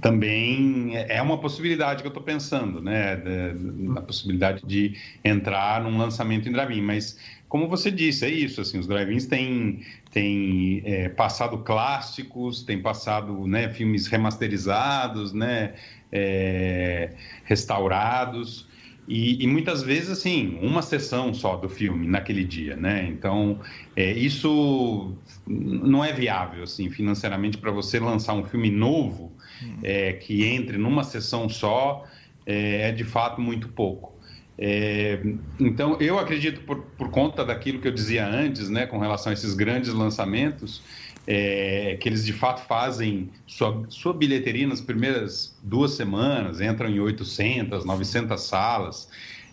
[0.00, 3.16] também é uma possibilidade que eu estou pensando, né,
[3.54, 8.78] na possibilidade de entrar num lançamento em drive-in, mas como você disse, é isso, assim,
[8.78, 15.74] os drive-ins têm, têm é, passado clássicos, têm passado né, filmes remasterizados, né,
[16.10, 17.10] é,
[17.44, 18.66] restaurados,
[19.06, 23.04] e, e, muitas vezes, assim, uma sessão só do filme naquele dia, né?
[23.08, 23.58] Então,
[23.96, 25.12] é, isso
[25.46, 29.78] não é viável, assim, financeiramente, para você lançar um filme novo hum.
[29.82, 32.04] é, que entre numa sessão só,
[32.46, 34.12] é, é de fato muito pouco.
[34.56, 35.20] É,
[35.58, 39.32] então, eu acredito, por, por conta daquilo que eu dizia antes, né, com relação a
[39.32, 40.80] esses grandes lançamentos,
[41.26, 47.00] é, que eles de fato fazem sua, sua bilheteria nas primeiras duas semanas, entram em
[47.00, 49.08] 800, 900 salas.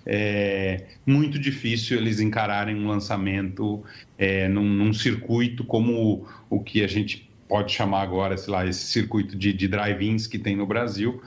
[0.06, 3.84] É muito difícil eles encararem um lançamento
[4.18, 8.66] é, num, num, circuito como o, o, que a gente pode chamar agora, sei lá,
[8.66, 11.22] esse circuito de, de drive-ins que tem no Brasil,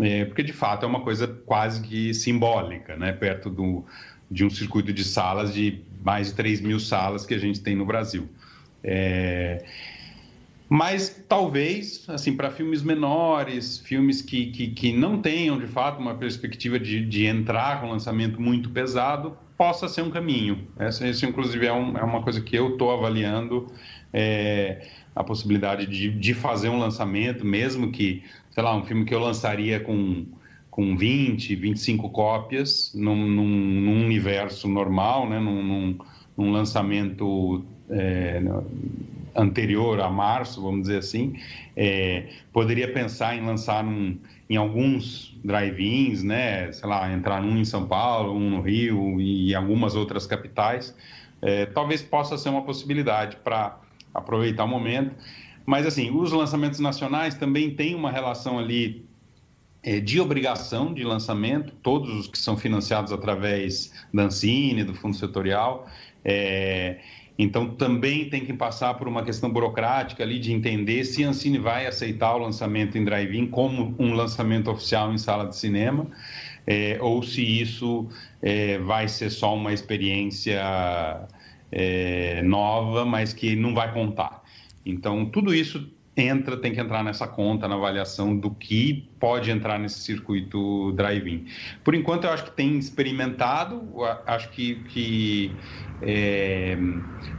[0.00, 3.12] é, porque de fato é uma coisa quase que simbólica, né?
[3.12, 3.84] perto do,
[4.30, 7.76] de um circuito de salas de mais de 3 mil salas que a gente tem
[7.76, 8.28] no Brasil.
[8.84, 9.64] É...
[10.68, 16.14] Mas talvez, assim, para filmes menores, filmes que, que, que, não tenham de fato uma
[16.14, 20.66] perspectiva de, de entrar com um lançamento muito pesado, possa ser um caminho.
[20.78, 23.66] Essa, isso, inclusive, é, um, é uma coisa que eu estou avaliando.
[24.12, 29.14] É, a possibilidade de, de fazer um lançamento, mesmo que, sei lá, um filme que
[29.14, 30.26] eu lançaria com,
[30.70, 35.38] com 20, 25 cópias num, num, num universo normal, né?
[35.38, 35.98] num, num,
[36.36, 38.42] num lançamento é,
[39.34, 41.34] anterior a março, vamos dizer assim,
[41.76, 44.18] é, poderia pensar em lançar num,
[44.48, 49.54] em alguns drive-ins, né, sei lá, entrar um em São Paulo, um no Rio e
[49.54, 50.94] algumas outras capitais,
[51.42, 53.78] é, talvez possa ser uma possibilidade para
[54.14, 55.14] aproveitar o momento.
[55.66, 59.04] Mas, assim, os lançamentos nacionais também têm uma relação ali
[59.82, 65.16] é, de obrigação de lançamento, todos os que são financiados através da Ancine, do Fundo
[65.16, 65.86] Setorial.
[66.24, 67.00] É,
[67.36, 71.58] então, também tem que passar por uma questão burocrática ali de entender se a Ancine
[71.58, 76.06] vai aceitar o lançamento em drive-in como um lançamento oficial em sala de cinema,
[76.66, 78.08] é, ou se isso
[78.40, 81.26] é, vai ser só uma experiência
[81.72, 84.42] é, nova, mas que não vai contar.
[84.86, 89.78] Então, tudo isso entra, tem que entrar nessa conta, na avaliação do que pode entrar
[89.78, 91.46] nesse circuito drive-in.
[91.82, 93.82] Por enquanto, eu acho que tem experimentado,
[94.26, 95.60] acho que, que
[96.06, 96.76] é,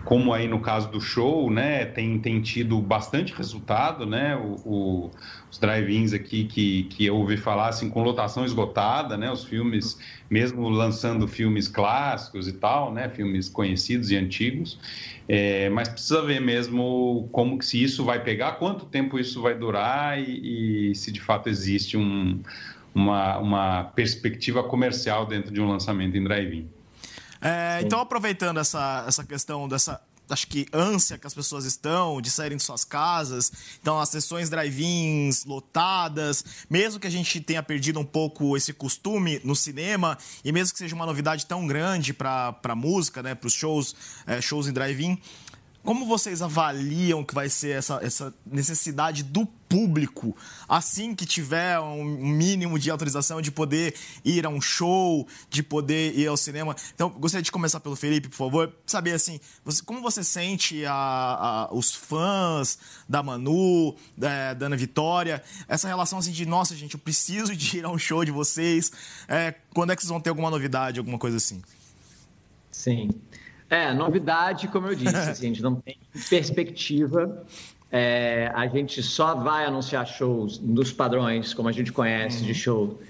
[0.04, 5.12] como aí no caso do show, né, tem, tem tido bastante resultado, né, o, o,
[5.52, 10.00] os drive-ins aqui que, que eu ouvi falar, assim, com lotação esgotada, né, os filmes,
[10.28, 14.80] mesmo lançando filmes clássicos e tal, né, filmes conhecidos e antigos,
[15.28, 19.56] é, mas precisa ver mesmo como que se isso vai pegar, quanto tempo isso vai
[19.56, 22.42] durar e, e se de fato existe um,
[22.94, 26.70] uma, uma perspectiva comercial dentro de um lançamento em drive-in.
[27.42, 32.30] É, então, aproveitando essa, essa questão dessa acho que ânsia que as pessoas estão de
[32.30, 33.52] saírem de suas casas.
[33.82, 39.40] Então, as sessões drive-ins lotadas, mesmo que a gente tenha perdido um pouco esse costume
[39.44, 43.48] no cinema, e mesmo que seja uma novidade tão grande para a música, né, para
[43.48, 45.20] os shows, é, shows em drive-in,
[45.86, 50.36] como vocês avaliam que vai ser essa, essa necessidade do público,
[50.68, 53.94] assim que tiver um mínimo de autorização de poder
[54.24, 56.76] ir a um show, de poder ir ao cinema?
[56.94, 60.94] Então, gostaria de começar pelo Felipe, por favor, saber assim, você, como você sente a,
[60.94, 66.96] a, os fãs da Manu, da, da, Ana Vitória, essa relação assim de, nossa, gente,
[66.96, 68.92] eu preciso de ir a um show de vocês,
[69.28, 71.62] é, quando é que vocês vão ter alguma novidade, alguma coisa assim?
[72.72, 73.10] Sim.
[73.76, 75.98] É, novidade, como eu disse, assim, a gente não tem
[76.30, 77.44] perspectiva.
[77.92, 82.46] É, a gente só vai anunciar shows dos padrões, como a gente conhece uhum.
[82.46, 83.02] de show,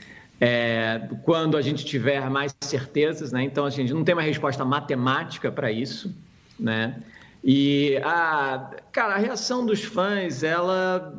[0.42, 3.44] é, quando a gente tiver mais certezas, né?
[3.44, 6.14] Então, assim, a gente não tem uma resposta matemática para isso,
[6.60, 7.02] né?
[7.44, 11.14] E, a, cara, a reação dos fãs, ela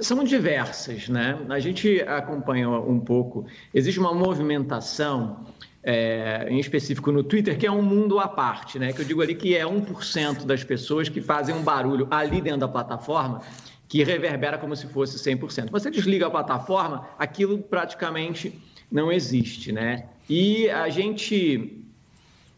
[0.00, 1.38] são diversas, né?
[1.50, 5.44] A gente acompanhou um pouco, existe uma movimentação
[5.84, 8.92] é, em específico no Twitter, que é um mundo à parte, né?
[8.92, 12.60] Que eu digo ali que é 1% das pessoas que fazem um barulho ali dentro
[12.60, 13.42] da plataforma
[13.86, 15.70] que reverbera como se fosse 100%.
[15.70, 18.58] Você desliga a plataforma, aquilo praticamente
[18.90, 20.06] não existe, né?
[20.28, 21.84] E a gente,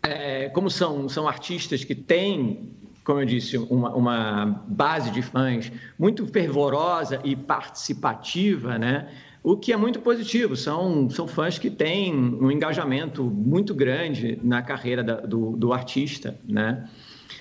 [0.03, 2.71] é, como são, são artistas que têm,
[3.05, 9.09] como eu disse, uma, uma base de fãs muito fervorosa e participativa, né?
[9.47, 10.57] O que é muito positivo.
[10.57, 16.37] São, são fãs que têm um engajamento muito grande na carreira da, do, do, artista,
[16.49, 16.89] né?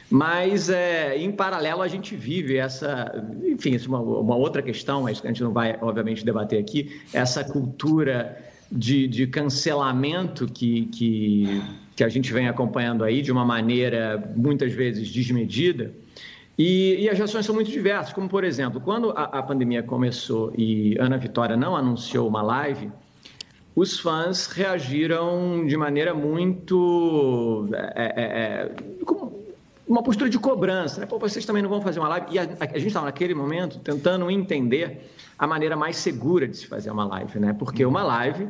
[0.07, 5.01] Mas, é, em paralelo, a gente vive essa, enfim, isso é uma, uma outra questão,
[5.01, 8.37] mas que a gente não vai, obviamente, debater aqui, essa cultura
[8.71, 11.63] de, de cancelamento que, que,
[11.95, 15.91] que a gente vem acompanhando aí de uma maneira, muitas vezes, desmedida,
[16.57, 20.53] e, e, as reações são muito diversas, como por exemplo, quando a, a, pandemia começou
[20.57, 22.89] e Ana Vitória não anunciou uma live,
[23.75, 27.67] os fãs reagiram de maneira muito.
[27.73, 29.43] É, é, é, com
[29.85, 31.01] uma postura de cobrança.
[31.01, 31.05] Né?
[31.05, 32.27] Pô, vocês também não vão fazer uma live.
[32.31, 36.55] E a, a, a gente estava naquele momento tentando entender a maneira mais segura de
[36.55, 37.53] se fazer uma live, né?
[37.53, 38.47] Porque uma live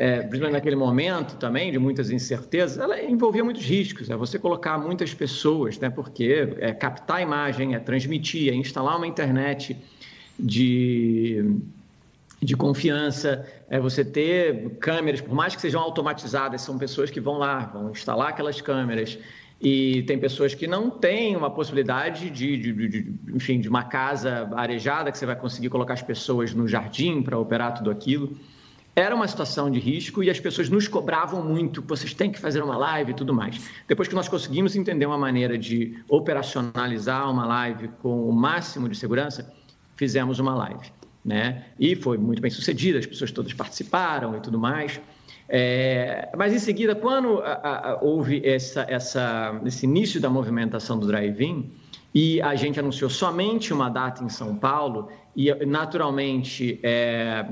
[0.00, 4.08] é, principalmente naquele momento também de muitas incertezas, ela envolvia muitos riscos.
[4.08, 5.90] É você colocar muitas pessoas, né?
[5.90, 9.76] Porque é captar a imagem, é transmitir, é instalar uma internet
[10.38, 11.60] de
[12.40, 17.36] de confiança, é você ter câmeras, por mais que sejam automatizadas, são pessoas que vão
[17.36, 19.18] lá, vão instalar aquelas câmeras.
[19.60, 23.82] E tem pessoas que não têm uma possibilidade de, de, de, de enfim, de uma
[23.82, 28.38] casa arejada que você vai conseguir colocar as pessoas no jardim para operar tudo aquilo
[28.98, 32.60] era uma situação de risco e as pessoas nos cobravam muito, vocês têm que fazer
[32.64, 33.70] uma live e tudo mais.
[33.86, 38.96] Depois que nós conseguimos entender uma maneira de operacionalizar uma live com o máximo de
[38.96, 39.54] segurança,
[39.94, 40.90] fizemos uma live.
[41.24, 41.66] Né?
[41.78, 45.00] E foi muito bem sucedida, as pessoas todas participaram e tudo mais.
[45.48, 51.06] É, mas em seguida, quando a, a, houve essa, essa, esse início da movimentação do
[51.06, 51.70] drive-in,
[52.12, 57.46] e a gente anunciou somente uma data em São Paulo, e naturalmente é,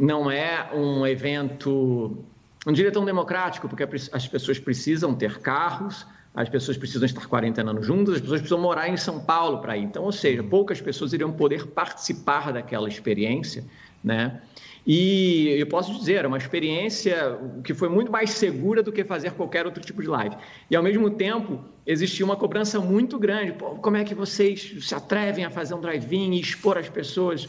[0.00, 2.16] não é um evento,
[2.64, 7.82] não diria tão democrático, porque as pessoas precisam ter carros, as pessoas precisam estar quarentenando
[7.82, 9.82] juntas, as pessoas precisam morar em São Paulo para ir.
[9.82, 13.62] Então, ou seja, poucas pessoas iriam poder participar daquela experiência,
[14.02, 14.40] né?
[14.86, 19.32] E eu posso dizer, é uma experiência que foi muito mais segura do que fazer
[19.32, 20.34] qualquer outro tipo de live.
[20.70, 23.52] E, ao mesmo tempo, existia uma cobrança muito grande.
[23.52, 27.46] Pô, como é que vocês se atrevem a fazer um drive-in e expor as pessoas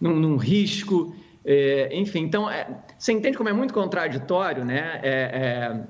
[0.00, 1.14] num, num risco?
[1.44, 2.66] É, enfim, então, é,
[2.98, 5.00] você entende como é muito contraditório, né?
[5.02, 5.80] É, é,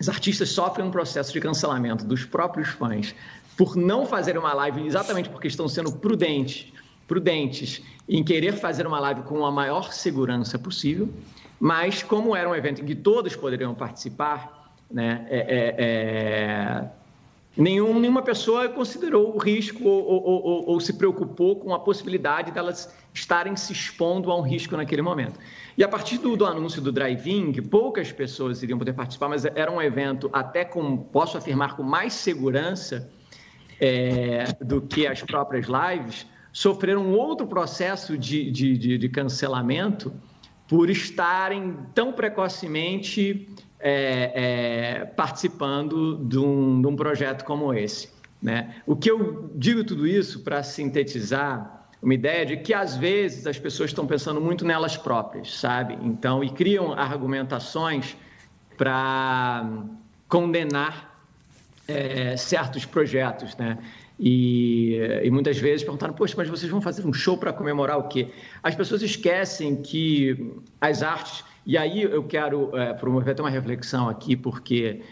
[0.00, 3.14] os artistas sofrem um processo de cancelamento dos próprios fãs
[3.56, 6.72] por não fazer uma live exatamente porque estão sendo prudentes,
[7.06, 11.08] prudentes em querer fazer uma live com a maior segurança possível,
[11.60, 15.26] mas como era um evento em que todos poderiam participar, né?
[17.56, 22.50] Nenhum, nenhuma pessoa considerou o risco ou, ou, ou, ou, se preocupou com a possibilidade
[22.50, 25.38] delas estarem se expondo a um risco naquele momento.
[25.78, 29.70] E a partir do, do anúncio do drive-in, poucas pessoas iriam poder participar, mas era
[29.70, 33.08] um evento até com, posso afirmar, com mais segurança
[33.80, 40.12] é, do que as próprias lives, sofreram outro processo de, de, de, de cancelamento
[40.66, 43.48] por estarem tão precocemente
[43.80, 44.32] é,
[45.00, 48.08] é, participando de um, de um, projeto como esse.
[48.42, 48.76] Né?
[48.86, 53.58] O que eu digo tudo isso para sintetizar uma ideia de que às vezes as
[53.58, 55.96] pessoas estão pensando muito nelas próprias, sabe?
[56.02, 58.14] Então, e criam argumentações
[58.76, 59.66] para
[60.28, 61.26] condenar
[61.88, 63.78] é, certos projetos, né?
[64.18, 68.04] E, e, muitas vezes perguntaram, poxa, mas vocês vão fazer um show para comemorar o
[68.04, 68.28] quê?
[68.62, 74.08] As pessoas esquecem que as artes e aí eu quero é, promover até uma reflexão
[74.08, 75.02] aqui, porque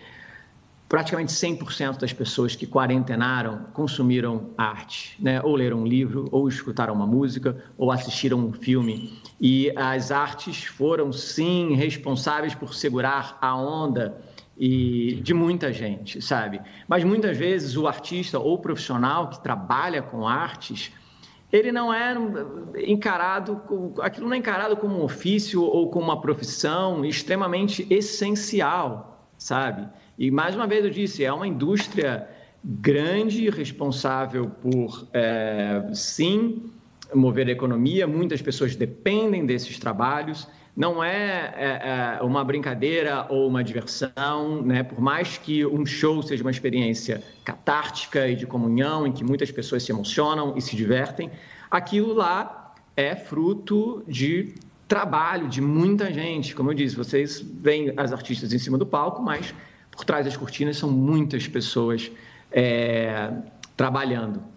[0.92, 5.40] praticamente 100% das pessoas que quarentenaram consumiram arte, né?
[5.42, 9.18] ou leram um livro, ou escutaram uma música, ou assistiram um filme.
[9.40, 14.20] E as artes foram, sim, responsáveis por segurar a onda
[14.58, 16.60] e de muita gente, sabe?
[16.86, 20.92] Mas muitas vezes o artista ou o profissional que trabalha com artes
[21.52, 22.14] ele não é
[22.86, 23.60] encarado,
[24.00, 29.86] aquilo não é encarado como um ofício ou como uma profissão extremamente essencial, sabe?
[30.18, 32.26] E mais uma vez eu disse, é uma indústria
[32.64, 36.70] grande, responsável por, é, sim,
[37.14, 43.46] mover a economia, muitas pessoas dependem desses trabalhos, não é, é, é, uma brincadeira ou
[43.46, 44.82] uma diversão, né?
[44.82, 49.50] por mais que um show seja uma experiência catártica e de comunhão, em que muitas
[49.50, 51.30] pessoas se emocionam e se divertem,
[51.70, 54.54] aquilo lá é fruto de
[54.88, 56.54] trabalho de muita gente.
[56.54, 59.54] Como eu disse, vocês veem as artistas em cima do palco, mas
[59.90, 62.10] por trás das cortinas são muitas pessoas
[62.50, 63.30] é,
[63.76, 64.51] trabalhando.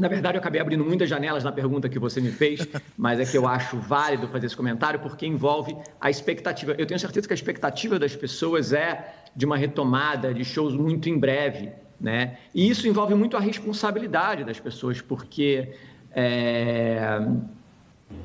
[0.00, 3.24] Na verdade, eu acabei abrindo muitas janelas na pergunta que você me fez, mas é
[3.26, 6.74] que eu acho válido fazer esse comentário porque envolve a expectativa.
[6.78, 11.10] Eu tenho certeza que a expectativa das pessoas é de uma retomada de shows muito
[11.10, 11.68] em breve,
[12.00, 12.38] né?
[12.54, 15.68] E isso envolve muito a responsabilidade das pessoas, porque,
[16.12, 17.20] é...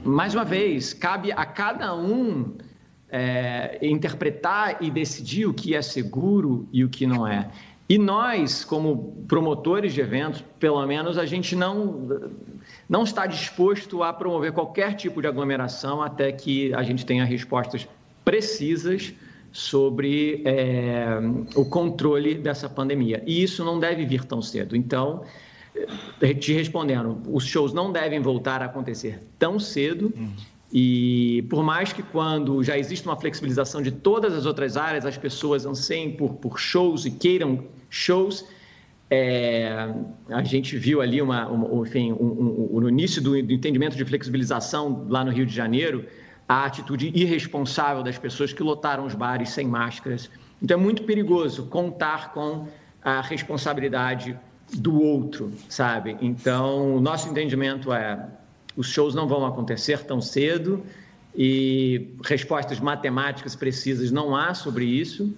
[0.02, 2.56] mais uma vez, cabe a cada um
[3.10, 7.50] é, interpretar e decidir o que é seguro e o que não é.
[7.88, 12.34] E nós, como promotores de eventos, pelo menos a gente não,
[12.90, 17.88] não está disposto a promover qualquer tipo de aglomeração até que a gente tenha respostas
[18.24, 19.14] precisas
[19.52, 21.20] sobre é,
[21.56, 23.24] o controle dessa pandemia.
[23.26, 24.76] E isso não deve vir tão cedo.
[24.76, 25.24] Então,
[26.40, 30.12] te respondendo, os shows não devem voltar a acontecer tão cedo.
[30.16, 30.34] Uhum.
[30.78, 35.18] E por mais que quando já existe uma flexibilização de todas as outras áreas, as
[35.18, 38.46] pessoas anseiem por, por shows e queiram shows,
[39.10, 39.90] é,
[40.28, 44.04] a gente viu ali uma, uma enfim, um, um, no início do, do, entendimento de
[44.04, 46.06] flexibilização lá no Rio de Janeiro,
[46.46, 50.30] a atitude irresponsável das pessoas que lotaram os bares sem máscaras.
[50.62, 52.68] Então é muito perigoso contar com
[53.02, 54.38] a responsabilidade
[54.74, 56.18] do outro, sabe?
[56.20, 58.28] Então, o nosso entendimento é
[58.76, 60.84] os shows não vão acontecer tão cedo
[61.36, 65.34] e respostas matemáticas precisas não há sobre isso.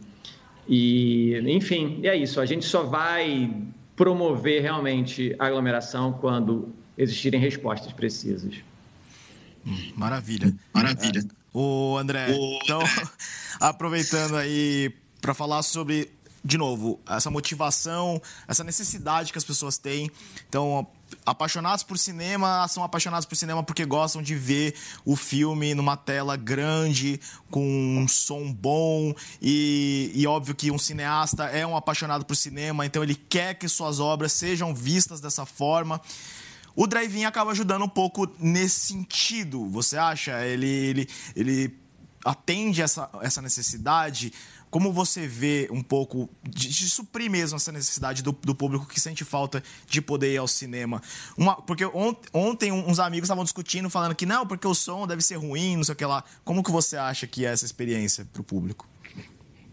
[0.67, 2.39] E, enfim, é isso.
[2.39, 3.51] A gente só vai
[3.95, 8.55] promover realmente a aglomeração quando existirem respostas precisas.
[9.95, 10.53] Maravilha.
[10.73, 11.19] Maravilha.
[11.19, 11.37] É.
[11.53, 12.59] O André, o...
[12.63, 12.81] então,
[13.59, 16.11] aproveitando aí para falar sobre
[16.47, 20.09] de novo, essa motivação, essa necessidade que as pessoas têm.
[20.47, 20.87] Então,
[21.27, 24.73] apaixonados por cinema são apaixonados por cinema porque gostam de ver
[25.03, 27.19] o filme numa tela grande,
[27.51, 29.13] com um som bom.
[29.41, 33.67] E, e óbvio que um cineasta é um apaixonado por cinema, então ele quer que
[33.67, 35.99] suas obras sejam vistas dessa forma.
[36.73, 40.45] O drive-in acaba ajudando um pouco nesse sentido, você acha?
[40.45, 41.77] Ele, ele, ele
[42.23, 44.31] atende essa, essa necessidade?
[44.69, 48.99] Como você vê um pouco de, de suprir mesmo essa necessidade do, do, público que
[48.99, 51.01] sente falta de poder ir ao cinema?
[51.37, 55.21] Uma, porque ont, ontem uns amigos estavam discutindo, falando que não, porque o som deve
[55.21, 56.23] ser ruim, não sei o que lá.
[56.43, 58.87] Como que você acha que é essa experiência para o público?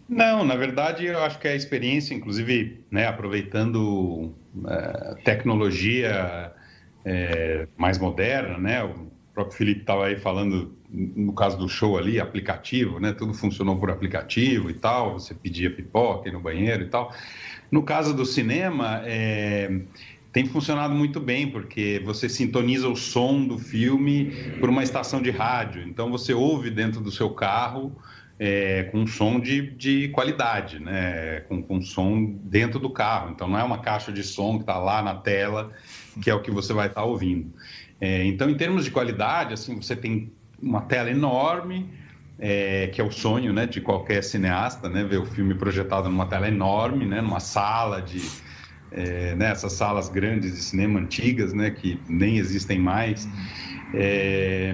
[0.09, 4.35] Não, na verdade eu acho que é a experiência, inclusive, né, aproveitando
[4.69, 6.53] é, tecnologia
[7.05, 8.85] é, mais moderna, né?
[8.85, 13.13] O próprio Felipe estava aí falando no caso do show ali, aplicativo, né?
[13.13, 15.15] Tudo funcionou por aplicativo e tal.
[15.19, 17.13] Você pedia pipoca no banheiro e tal.
[17.71, 19.81] No caso do cinema, é,
[20.33, 24.31] tem funcionado muito bem, porque você sintoniza o som do filme
[24.61, 25.83] por uma estação de rádio.
[25.83, 27.97] Então você ouve dentro do seu carro
[28.39, 31.41] é, com som de, de qualidade, né?
[31.49, 33.33] Com, com som dentro do carro.
[33.33, 35.73] Então não é uma caixa de som que está lá na tela,
[36.23, 37.53] que é o que você vai estar tá ouvindo.
[38.01, 40.33] É, então, em termos de qualidade, assim, você tem
[40.65, 41.91] uma tela enorme,
[42.39, 46.27] é, que é o sonho né, de qualquer cineasta, né, ver o filme projetado numa
[46.27, 48.21] tela enorme, né, numa sala de.
[48.91, 53.29] É, né, essas salas grandes de cinema antigas, né, que nem existem mais.
[53.93, 54.73] É,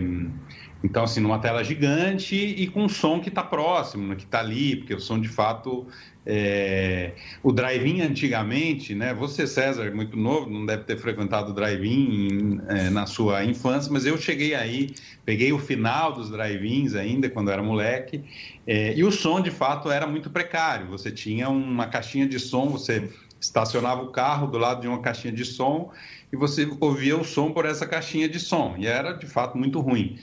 [0.82, 4.40] então, assim, numa tela gigante e com um som que está próximo, né, que está
[4.40, 5.86] ali, porque o som de fato
[6.24, 7.12] é...
[7.42, 9.14] O drive-in antigamente, né?
[9.14, 14.04] Você, César, muito novo, não deve ter frequentado o drive-in é, na sua infância, mas
[14.04, 18.22] eu cheguei aí, peguei o final dos drive-ins ainda, quando era moleque,
[18.66, 18.94] é...
[18.94, 20.86] e o som, de fato, era muito precário.
[20.88, 23.10] Você tinha uma caixinha de som, você
[23.40, 25.90] estacionava o carro do lado de uma caixinha de som
[26.32, 29.80] e você ouvia o som por essa caixinha de som, e era, de fato, muito
[29.80, 30.16] ruim.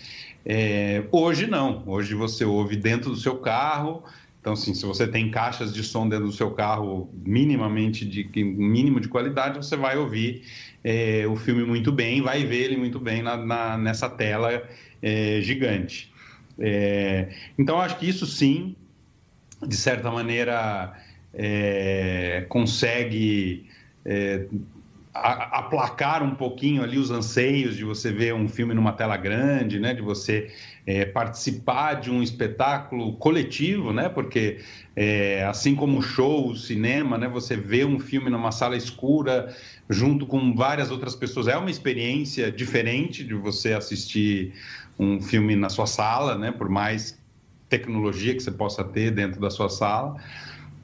[0.50, 1.04] É...
[1.12, 4.04] hoje não, hoje você ouve dentro do seu carro
[4.48, 9.02] então, assim, se você tem caixas de som dentro do seu carro minimamente de mínimo
[9.02, 10.42] de qualidade, você vai ouvir
[10.82, 14.64] é, o filme muito bem, vai ver ele muito bem na, na nessa tela
[15.02, 16.14] é, gigante.
[16.58, 17.28] É,
[17.60, 18.74] então, acho que isso sim,
[19.68, 20.94] de certa maneira,
[21.34, 23.66] é, consegue
[24.06, 24.46] é,
[25.22, 29.94] aplacar um pouquinho ali os anseios de você ver um filme numa tela grande, né?
[29.94, 30.52] De você
[30.86, 34.10] é, participar de um espetáculo coletivo, né?
[34.10, 34.60] Porque
[34.96, 37.28] é, assim como o show, o cinema, né?
[37.28, 39.56] Você vê um filme numa sala escura
[39.90, 44.54] junto com várias outras pessoas é uma experiência diferente de você assistir
[45.00, 46.52] um filme na sua sala, né?
[46.52, 47.18] Por mais
[47.70, 50.18] tecnologia que você possa ter dentro da sua sala.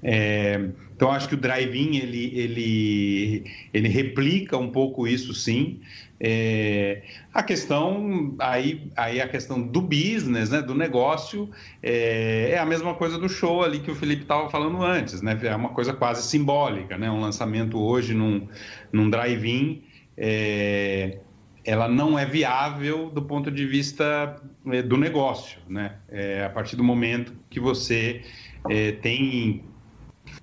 [0.02, 0.70] É,
[1.04, 3.44] então acho que o drive-in ele, ele,
[3.74, 5.82] ele replica um pouco isso sim.
[6.18, 7.02] É,
[7.34, 11.50] a questão aí, aí a questão do business, né, do negócio
[11.82, 15.38] é, é a mesma coisa do show ali que o Felipe estava falando antes, né?
[15.44, 17.12] É uma coisa quase simbólica, né?
[17.12, 18.48] Um lançamento hoje num,
[18.90, 19.84] num drive-in
[20.16, 21.18] é,
[21.66, 25.98] ela não é viável do ponto de vista é, do negócio, né?
[26.08, 28.22] É, a partir do momento que você
[28.70, 29.66] é, tem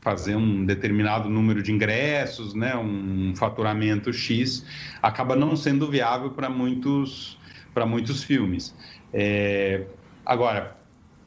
[0.00, 4.64] fazer um determinado número de ingressos, né, um faturamento X,
[5.02, 7.38] acaba não sendo viável para muitos,
[7.86, 8.74] muitos filmes.
[9.12, 9.84] É,
[10.24, 10.76] agora,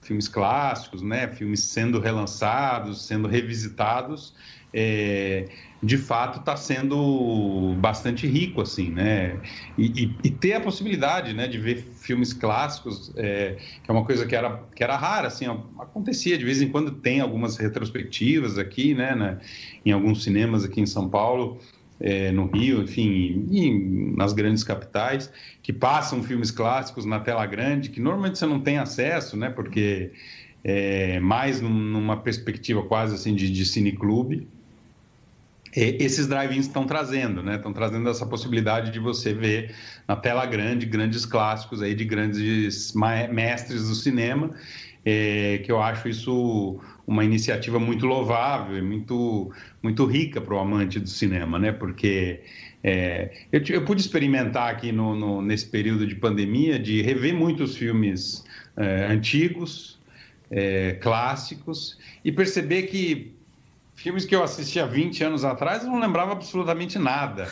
[0.02, 4.34] filmes clássicos, né, filmes sendo relançados, sendo revisitados,
[4.74, 5.46] é,
[5.82, 9.40] de fato está sendo bastante rico assim, né?
[9.78, 14.04] E, e, e, ter a possibilidade, né, de ver filmes clássicos, é, que é uma
[14.04, 15.46] coisa que era que era rara, assim,
[15.80, 19.40] acontecia de vez em quando tem algumas retrospectivas aqui, né, né
[19.86, 21.60] em alguns cinemas aqui em São Paulo.
[22.00, 27.90] É, no Rio, enfim, e nas grandes capitais, que passam filmes clássicos na tela grande,
[27.90, 29.50] que normalmente você não tem acesso, né?
[29.50, 30.12] Porque
[30.64, 34.48] é mais numa perspectiva quase assim de, de cineclube.
[35.76, 37.56] Esses drive-ins estão trazendo, né?
[37.56, 39.74] Estão trazendo essa possibilidade de você ver
[40.08, 42.94] na tela grande grandes clássicos aí de grandes
[43.32, 44.52] mestres do cinema,
[45.04, 49.52] é, que eu acho isso uma iniciativa muito louvável e muito
[49.82, 51.72] muito rica para o amante do cinema, né?
[51.72, 52.42] Porque
[52.84, 57.76] é, eu, eu, pude experimentar aqui no, no, nesse período de pandemia de rever muitos
[57.76, 58.44] filmes
[58.78, 60.00] é, antigos,
[60.52, 63.33] é, clássicos e perceber que
[64.04, 67.48] filmes que eu assisti há 20 anos atrás, eu não lembrava absolutamente nada.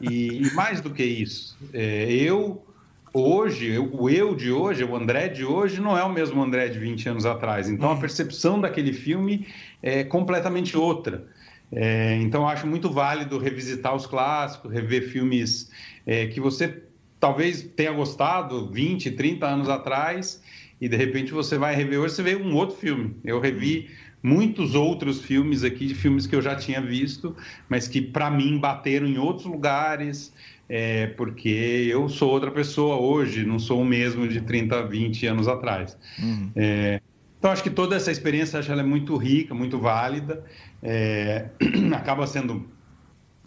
[0.00, 2.64] E, e mais do que isso, é, eu
[3.12, 6.78] hoje, o eu de hoje, o André de hoje, não é o mesmo André de
[6.78, 7.68] 20 anos atrás.
[7.68, 7.98] Então a hum.
[7.98, 9.48] percepção daquele filme
[9.82, 11.26] é completamente outra.
[11.72, 15.72] É, então eu acho muito válido revisitar os clássicos, rever filmes
[16.06, 16.84] é, que você
[17.18, 20.40] talvez tenha gostado 20, 30 anos atrás
[20.80, 23.16] e de repente você vai rever hoje, você vê um outro filme.
[23.24, 27.36] Eu revi hum muitos outros filmes aqui, de filmes que eu já tinha visto,
[27.68, 30.32] mas que para mim bateram em outros lugares,
[30.68, 35.48] é, porque eu sou outra pessoa hoje, não sou o mesmo de 30, 20 anos
[35.48, 35.96] atrás.
[36.18, 36.50] Uhum.
[36.56, 37.00] É,
[37.38, 40.44] então, acho que toda essa experiência acho ela é muito rica, muito válida,
[40.82, 41.50] é,
[41.94, 42.68] acaba sendo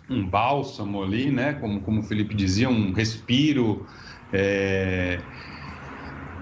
[0.10, 1.54] um bálsamo ali, né?
[1.54, 3.86] Como, como o Felipe dizia, um respiro.
[4.32, 5.26] É,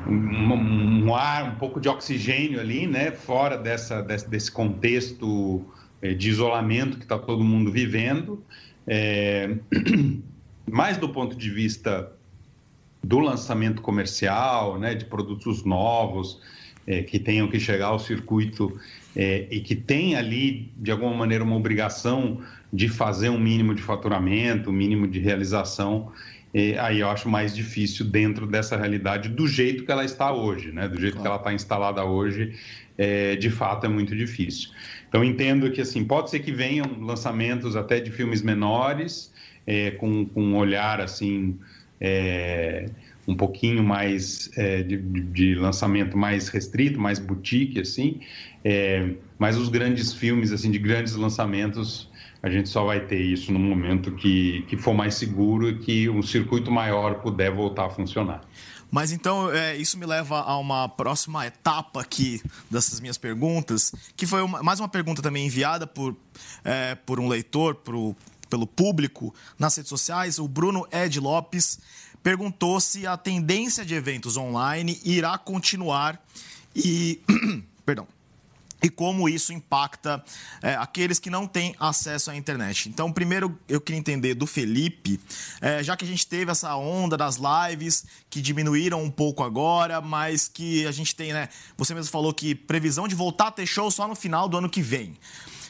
[0.06, 3.12] um, um, ar, um pouco de oxigênio ali, né?
[3.12, 5.66] Fora dessa, desse, desse contexto
[6.02, 8.44] é, de isolamento que está todo mundo vivendo.
[8.86, 9.56] É,
[10.70, 12.12] mais do ponto de vista
[13.04, 14.94] do lançamento comercial, né?
[14.94, 16.42] De produtos novos
[16.86, 18.80] é, que tenham que chegar ao circuito
[19.20, 22.40] e que tem ali, de alguma maneira, uma obrigação
[22.72, 26.12] de fazer um mínimo de faturamento, um mínimo de realização
[26.80, 30.88] aí eu acho mais difícil dentro dessa realidade do jeito que ela está hoje, né?
[30.88, 31.22] Do jeito claro.
[31.22, 32.54] que ela está instalada hoje,
[32.98, 34.70] é, de fato é muito difícil.
[35.08, 39.32] Então entendo que assim pode ser que venham lançamentos até de filmes menores,
[39.66, 41.58] é, com, com um olhar assim
[42.00, 42.90] é,
[43.28, 48.22] um pouquinho mais é, de, de, lançamento mais restrito, mais boutique assim,
[48.64, 52.10] é, mas os grandes filmes assim de grandes lançamentos
[52.42, 56.10] a gente só vai ter isso no momento que, que for mais seguro e que
[56.10, 58.42] um circuito maior puder voltar a funcionar.
[58.90, 64.26] Mas então, é, isso me leva a uma próxima etapa aqui dessas minhas perguntas, que
[64.26, 66.16] foi uma, mais uma pergunta também enviada por,
[66.64, 70.40] é, por um leitor, pelo público nas redes sociais.
[70.40, 71.80] O Bruno Ed Lopes
[72.24, 76.22] perguntou se a tendência de eventos online irá continuar
[76.76, 77.22] e.
[77.86, 78.08] Perdão
[78.82, 80.24] e como isso impacta
[80.62, 82.90] é, aqueles que não têm acesso à internet.
[82.90, 85.20] Então, primeiro eu queria entender do Felipe,
[85.62, 90.00] é, já que a gente teve essa onda das lives que diminuíram um pouco agora,
[90.02, 91.50] mas que a gente tem, né?
[91.78, 94.70] Você mesmo falou que previsão de voltar a ter show só no final do ano
[94.70, 95.16] que vem.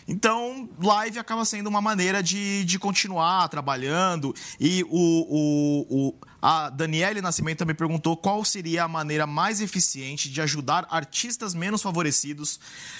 [0.07, 4.33] Então, live acaba sendo uma maneira de, de continuar trabalhando.
[4.57, 10.29] E o, o, o, a Daniele Nascimento também perguntou qual seria a maneira mais eficiente
[10.29, 12.59] de ajudar artistas menos favorecidos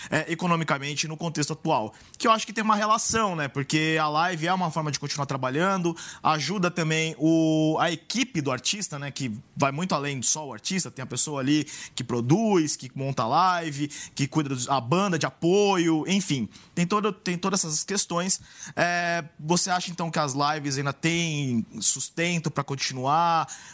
[0.10, 1.94] é, economicamente no contexto atual.
[2.18, 3.48] Que eu acho que tem uma relação, né?
[3.48, 8.52] Porque a live é uma forma de continuar trabalhando, ajuda também o, a equipe do
[8.52, 9.12] artista, né?
[9.12, 12.92] Que vai muito além de só o artista, tem a pessoa ali que produz, que
[12.96, 17.84] monta a live, que cuida da banda de apoio, enfim, tem, todo, tem todas essas
[17.84, 18.42] questões.
[18.76, 23.27] É, você acha então que as lives ainda têm sustento para continuar?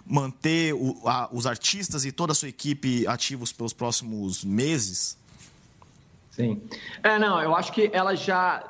[0.06, 5.18] Manter o, a, os artistas e toda a sua equipe ativos pelos próximos meses?
[6.36, 6.62] Sim.
[7.04, 8.64] É, não, eu acho que elas já,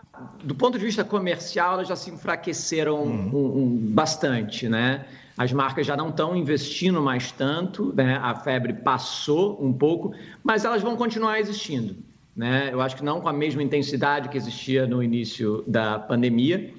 [0.43, 3.29] do ponto de vista comercial, elas já se enfraqueceram uhum.
[3.33, 5.05] um, um, bastante, né?
[5.37, 8.19] As marcas já não estão investindo mais tanto, né?
[8.21, 10.13] A febre passou um pouco,
[10.43, 11.95] mas elas vão continuar existindo,
[12.35, 12.69] né?
[12.71, 16.73] Eu acho que não com a mesma intensidade que existia no início da pandemia.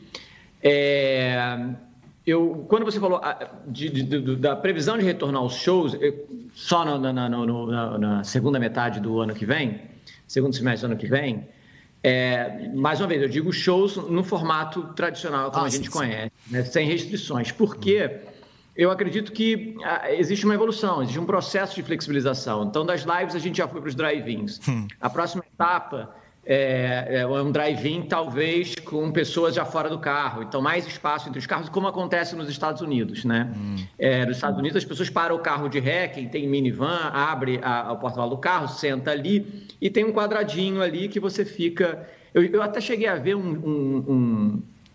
[0.63, 1.67] É...
[2.27, 6.27] eu, quando você falou ah, de, de, de, da previsão de retornar aos shows, eu,
[6.55, 9.83] só na, na, na, na, segunda metade do ano que vem,
[10.27, 11.47] segundo semestre do ano que vem,
[12.03, 15.91] é, mais uma vez, eu digo shows no formato tradicional, como ah, a gente sim,
[15.91, 17.51] conhece, né, sem restrições.
[17.51, 18.21] Porque
[18.77, 22.65] eu acredito que ah, existe uma evolução, existe um processo de flexibilização.
[22.65, 24.61] Então, das lives, a gente já foi para os drive-ins.
[24.69, 24.87] Hum.
[25.01, 26.15] A próxima etapa
[26.47, 30.43] é, é um drive-in, talvez com pessoas já fora do carro.
[30.43, 33.25] Então, mais espaço entre os carros, como acontece nos Estados Unidos.
[33.25, 33.53] Né?
[33.57, 33.77] Hum.
[33.99, 37.61] É, nos Estados Unidos, as pessoas param o carro de ré, quem tem minivan, abre
[37.63, 42.07] a, o porta do carro, senta ali e tem um quadradinho ali que você fica.
[42.33, 44.05] Eu, eu até cheguei a ver um, um,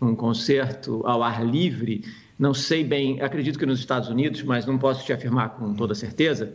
[0.00, 2.04] um, um concerto ao ar livre,
[2.38, 5.94] não sei bem, acredito que nos Estados Unidos, mas não posso te afirmar com toda
[5.94, 6.52] certeza,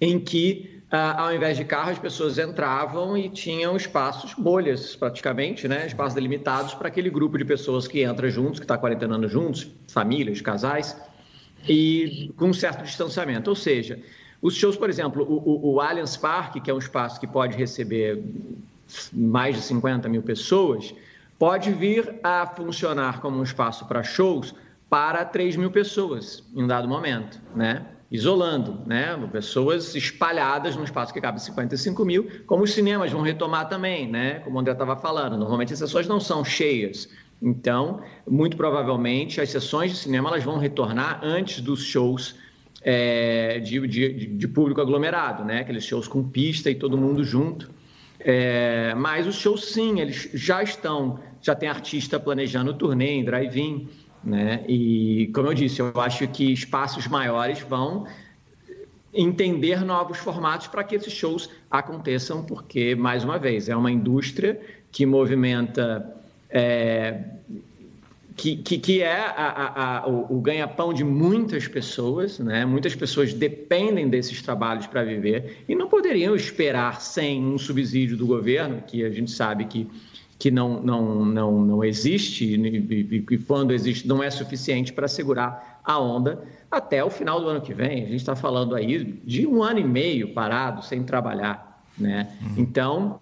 [0.00, 5.86] em que ao invés de carro, as pessoas entravam e tinham espaços, bolhas praticamente, né?
[5.86, 10.42] espaços delimitados para aquele grupo de pessoas que entra juntos, que está quarentenando juntos, famílias,
[10.42, 10.94] casais,
[11.66, 13.48] e com um certo distanciamento.
[13.48, 13.98] Ou seja,
[14.42, 17.56] os shows, por exemplo, o, o, o Allianz Parque, que é um espaço que pode
[17.56, 18.22] receber
[19.12, 20.94] mais de 50 mil pessoas,
[21.38, 24.54] pode vir a funcionar como um espaço para shows
[24.90, 27.86] para 3 mil pessoas em um dado momento, né?
[28.12, 29.18] Isolando, né?
[29.32, 34.40] Pessoas espalhadas num espaço que cabe 55 mil, como os cinemas vão retomar também, né?
[34.40, 35.38] Como o André estava falando.
[35.38, 37.08] Normalmente as sessões não são cheias.
[37.40, 42.36] Então, muito provavelmente, as sessões de cinema elas vão retornar antes dos shows
[42.82, 45.60] é, de, de, de, público aglomerado, né?
[45.60, 47.70] Aqueles shows com pista e todo mundo junto.
[48.20, 53.88] É, mas os shows, sim, eles já estão, já tem artista planejando turnê em drive-in,
[54.24, 54.64] né?
[54.68, 58.06] E, como eu disse, eu acho que espaços maiores vão
[59.12, 64.60] entender novos formatos para que esses shows aconteçam, porque, mais uma vez, é uma indústria
[64.90, 66.16] que movimenta.
[66.48, 67.20] É,
[68.36, 72.64] que, que, que, é a, a, o, o ganha-pão de muitas pessoas, né?
[72.64, 78.26] muitas pessoas dependem desses trabalhos para viver e não poderiam esperar sem um subsídio do
[78.26, 79.86] governo, que a gente sabe que
[80.42, 85.80] que não, não, não, não existe e, e quando existe não é suficiente para segurar
[85.84, 88.02] a onda até o final do ano que vem.
[88.02, 91.80] A gente está falando aí de um ano e meio parado, sem trabalhar.
[91.96, 92.28] Né?
[92.42, 92.54] Uhum.
[92.58, 93.20] Então,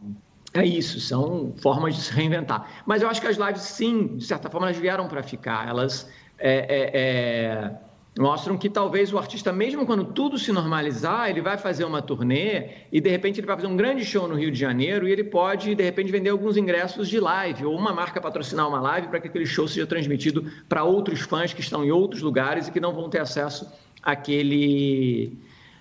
[0.54, 2.66] é isso, são formas de se reinventar.
[2.86, 5.68] Mas eu acho que as lives, sim, de certa forma, elas vieram para ficar.
[5.68, 6.08] Elas.
[6.38, 7.74] É, é, é
[8.20, 12.68] mostram que talvez o artista, mesmo quando tudo se normalizar, ele vai fazer uma turnê
[12.92, 15.24] e de repente ele vai fazer um grande show no Rio de Janeiro e ele
[15.24, 19.20] pode de repente vender alguns ingressos de live ou uma marca patrocinar uma live para
[19.20, 22.78] que aquele show seja transmitido para outros fãs que estão em outros lugares e que
[22.78, 23.66] não vão ter acesso
[24.02, 25.38] àquele,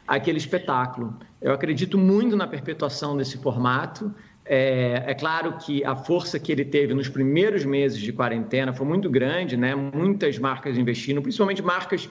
[0.07, 1.13] àquele espetáculo.
[1.41, 4.13] Eu acredito muito na perpetuação desse formato.
[4.45, 8.87] É, é, claro que a força que ele teve nos primeiros meses de quarentena foi
[8.87, 9.75] muito grande, né?
[9.75, 12.09] Muitas marcas investindo, principalmente marcas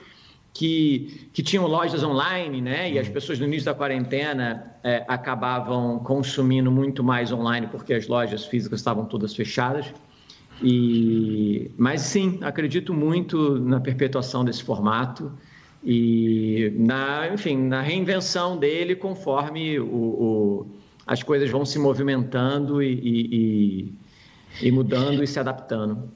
[0.53, 2.91] que, que tinham lojas online, né?
[2.91, 3.13] E as uhum.
[3.13, 8.79] pessoas no início da quarentena é, acabavam consumindo muito mais online porque as lojas físicas
[8.79, 9.93] estavam todas fechadas.
[10.61, 15.31] E, mas sim, acredito muito na perpetuação desse formato
[15.83, 20.67] e na, enfim, na reinvenção dele conforme o, o
[21.07, 22.93] as coisas vão se movimentando e,
[24.61, 26.11] e, e mudando e se adaptando.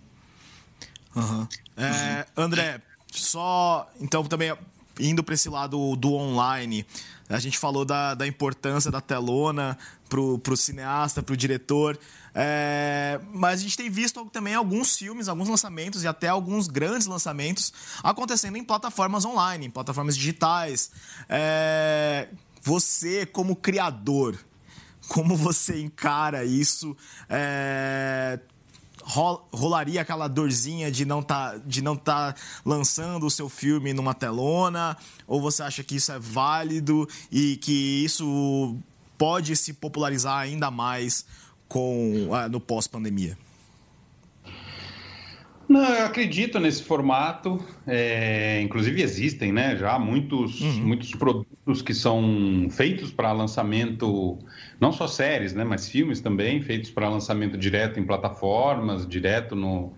[1.16, 1.48] Uhum.
[1.76, 2.80] É, André,
[3.14, 4.54] só então também
[5.00, 6.86] indo para esse lado do online,
[7.30, 9.78] a gente falou da, da importância da telona
[10.10, 11.98] para o cineasta, para o diretor.
[12.36, 17.08] É, mas a gente tem visto também alguns filmes, alguns lançamentos e até alguns grandes
[17.08, 20.92] lançamentos acontecendo em plataformas online, em plataformas digitais.
[21.28, 22.28] É,
[22.62, 24.38] você, como criador,
[25.08, 26.96] como você encara isso?
[27.30, 28.40] É,
[29.06, 32.34] rolaria aquela dorzinha de não tá de não tá
[32.66, 34.98] lançando o seu filme numa telona
[35.28, 38.78] ou você acha que isso é válido e que isso
[39.18, 41.26] pode se popularizar ainda mais
[41.68, 43.38] com ah, no pós pandemia
[45.68, 47.64] não, eu acredito nesse formato.
[47.88, 49.76] É, inclusive existem, né?
[49.76, 50.86] Já muitos, uhum.
[50.86, 51.12] muitos
[51.64, 54.38] produtos que são feitos para lançamento,
[54.80, 55.64] não só séries, né?
[55.64, 59.94] Mas filmes também feitos para lançamento direto em plataformas, direto no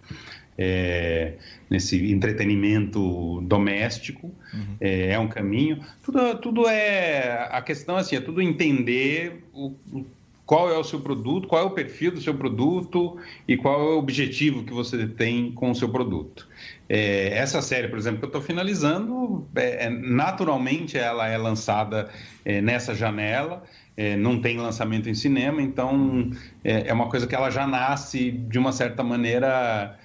[0.57, 1.34] é,
[1.70, 4.32] nesse entretenimento doméstico.
[4.53, 4.78] Uhum.
[4.80, 5.80] É, é, um caminho.
[6.03, 10.05] Tudo, tudo é a questão assim, é tudo entender o, o
[10.45, 13.17] qual é o seu produto, qual é o perfil do seu produto
[13.47, 16.47] e qual é o objetivo que você tem com o seu produto.
[16.87, 22.09] É, essa série, por exemplo, que eu estou finalizando, é, é, naturalmente ela é lançada
[22.43, 23.63] é, nessa janela,
[23.97, 26.29] é, não tem lançamento em cinema, então
[26.63, 29.97] é, é, uma coisa que ela já nasce de uma certa maneira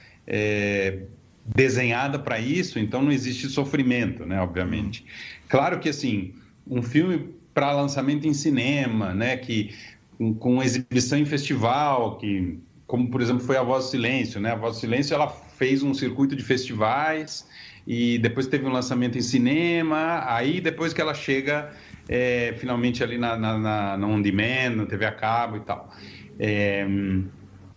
[1.45, 4.41] desenhada para isso, então não existe sofrimento, né?
[4.41, 5.05] Obviamente.
[5.49, 6.34] Claro que assim,
[6.64, 9.36] um filme para lançamento em cinema, né?
[9.36, 9.74] Que
[10.21, 14.53] com, com, exibição em festival, que como por exemplo foi a Voz do Silêncio, né?
[14.53, 17.49] A Voz do Silêncio ela fez um circuito de festivais
[17.87, 20.23] e depois teve um lançamento em cinema.
[20.27, 21.73] Aí depois que ela chega
[22.07, 25.91] é, finalmente ali na, na, na, na on demand, na TV a cabo e tal.
[26.39, 26.87] É,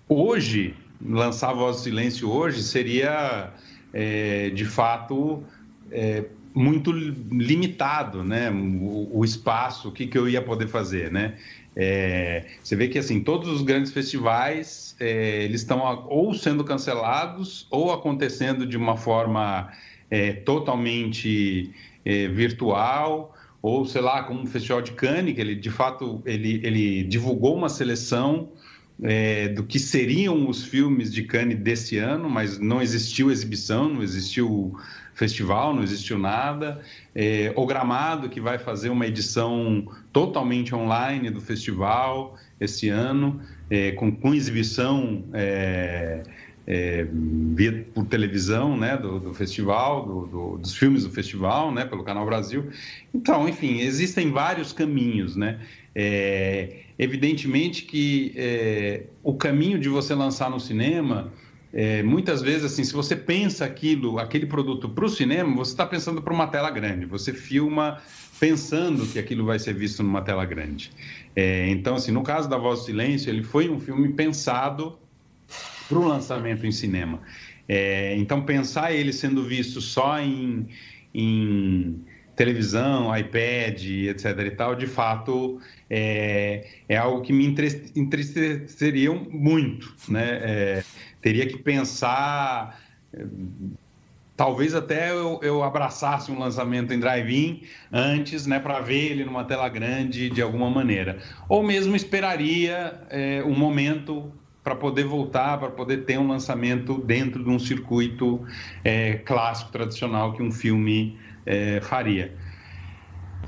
[0.10, 3.54] hoje lançar a Voz do Silêncio hoje seria,
[3.94, 5.42] é, de fato,
[5.90, 8.52] é, muito limitado, né?
[8.52, 11.36] O, o, espaço, o que, que eu ia poder fazer, né?
[11.76, 17.68] É, você vê que assim todos os grandes festivais é, eles estão ou sendo cancelados
[17.72, 19.72] ou acontecendo de uma forma
[20.12, 21.72] é, totalmente
[22.06, 26.62] é, virtual ou sei lá como o Festival de Cannes que ele de fato ele,
[26.64, 28.50] ele divulgou uma seleção
[29.02, 34.04] é, do que seriam os filmes de Cannes desse ano, mas não existiu exibição, não
[34.04, 34.78] existiu
[35.14, 36.82] festival, não existiu nada.
[37.14, 43.92] É, o Gramado, que vai fazer uma edição totalmente online do festival esse ano, é,
[43.94, 46.24] com, com, exibição é,
[46.66, 47.08] é,
[47.56, 52.04] via por televisão né, do, do festival, do, do, dos filmes do festival, né, pelo
[52.04, 52.70] Canal Brasil.
[53.14, 55.60] Então, enfim, existem vários caminhos, né?
[55.96, 61.32] É, evidentemente que é, o caminho de você lançar no cinema,
[61.74, 65.86] é, muitas vezes, assim, se você pensa aquilo, aquele produto para o cinema, você está
[65.88, 67.06] pensando para uma tela grande.
[67.08, 68.00] Você filma
[68.40, 70.92] pensando que aquilo vai ser visto numa tela grande.
[71.36, 75.00] É, então, assim, no caso da Voz do Silêncio, ele foi um filme pensado
[75.90, 77.20] para o lançamento em cinema.
[77.68, 80.68] É, então, pensar ele sendo visto só em,
[81.12, 82.04] em
[82.36, 84.26] televisão, iPad, etc.
[84.46, 85.60] e tal, de fato
[85.90, 90.40] é, é algo que me entristeceria muito, né?
[90.42, 90.84] É,
[91.24, 92.78] teria que pensar,
[94.36, 99.46] talvez até eu, eu abraçasse um lançamento em drive-in antes, né, para ver ele numa
[99.46, 101.18] tela grande de alguma maneira,
[101.48, 107.44] ou mesmo esperaria é, um momento para poder voltar, para poder ter um lançamento dentro
[107.44, 108.46] de um circuito
[108.84, 112.34] é, clássico, tradicional que um filme é, faria.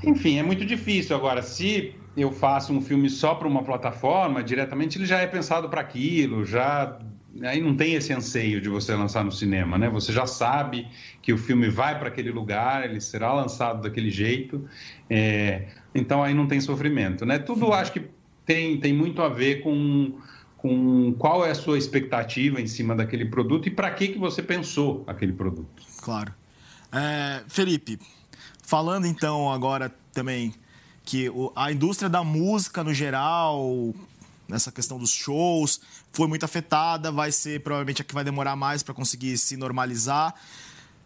[0.02, 1.16] Enfim, é muito difícil.
[1.16, 5.70] Agora, se eu faço um filme só para uma plataforma, diretamente ele já é pensado
[5.70, 6.98] para aquilo, já
[7.42, 9.88] aí não tem esse anseio de você lançar no cinema, né?
[9.90, 10.88] Você já sabe
[11.22, 14.68] que o filme vai para aquele lugar, ele será lançado daquele jeito,
[15.08, 15.68] é...
[15.94, 17.38] então aí não tem sofrimento, né?
[17.38, 18.02] Tudo acho que
[18.44, 20.18] tem, tem muito a ver com,
[20.56, 24.42] com qual é a sua expectativa em cima daquele produto e para que que você
[24.42, 25.82] pensou aquele produto.
[26.00, 26.32] Claro.
[26.92, 27.98] É, Felipe,
[28.62, 30.54] falando então agora também
[31.04, 33.94] que a indústria da música no geral,
[34.48, 35.80] nessa questão dos shows,
[36.16, 40.34] foi muito afetada, vai ser provavelmente a que vai demorar mais para conseguir se normalizar.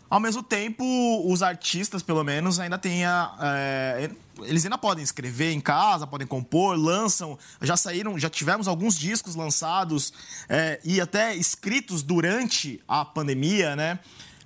[0.08, 0.84] Ao mesmo tempo,
[1.26, 4.11] os artistas, pelo menos, ainda têm a, é,
[4.44, 9.34] eles ainda podem escrever em casa, podem compor, lançam, já saíram, já tivemos alguns discos
[9.34, 10.12] lançados
[10.48, 13.98] é, e até escritos durante a pandemia, né?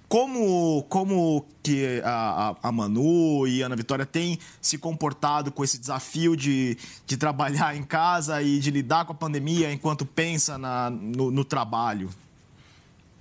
[0.09, 5.79] Como, como que a, a, Manu e a Ana Vitória têm se comportado com esse
[5.79, 6.77] desafio de,
[7.07, 11.45] de trabalhar em casa e de lidar com a pandemia enquanto pensa na, no, no
[11.45, 12.11] trabalho?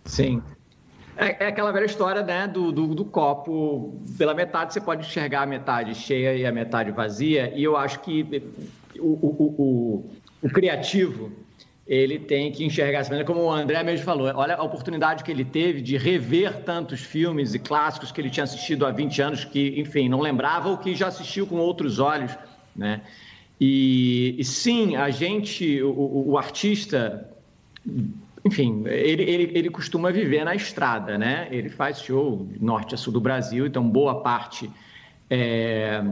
[0.05, 0.41] Sim.
[1.15, 3.99] É, é, aquela velha história né, do, do, do, copo.
[4.17, 7.53] Pela metade você pode enxergar a metade cheia e a metade vazia.
[7.55, 8.43] E eu acho que
[8.99, 10.11] o, o, o,
[10.41, 11.31] o criativo
[11.85, 15.31] ele tem que enxergar essa maneira, como o André mesmo falou, olha a oportunidade que
[15.31, 19.43] ele teve de rever tantos filmes e clássicos que ele tinha assistido há 20 anos,
[19.43, 22.31] que, enfim, não lembrava ou que já assistiu com outros olhos,
[22.75, 23.01] né?
[23.59, 27.29] E, e sim, a gente, o, o artista,
[28.45, 31.47] enfim, ele, ele, ele costuma viver na estrada, né?
[31.51, 34.69] Ele faz show norte a sul do Brasil, então boa parte
[35.29, 36.03] é,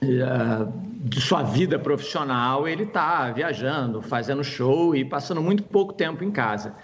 [0.00, 6.30] de sua vida profissional, ele está viajando, fazendo show e passando muito pouco tempo em
[6.30, 6.74] casa.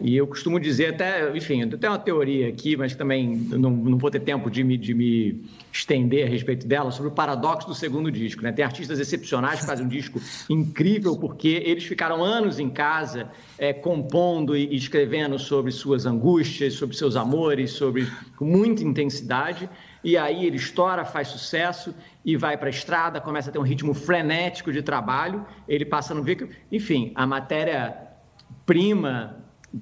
[0.00, 3.98] E eu costumo dizer até, enfim, eu tenho uma teoria aqui, mas também não, não
[3.98, 5.42] vou ter tempo de me, de me
[5.72, 8.42] estender a respeito dela, sobre o paradoxo do segundo disco.
[8.42, 8.52] Né?
[8.52, 13.72] Tem artistas excepcionais que fazem um disco incrível porque eles ficaram anos em casa é,
[13.72, 18.06] compondo e escrevendo sobre suas angústias, sobre seus amores, sobre
[18.36, 19.68] com muita intensidade
[20.02, 21.94] e aí ele estoura, faz sucesso
[22.24, 26.14] e vai para a estrada, começa a ter um ritmo frenético de trabalho, ele passa
[26.14, 26.50] no veículo.
[26.70, 29.36] Enfim, a matéria-prima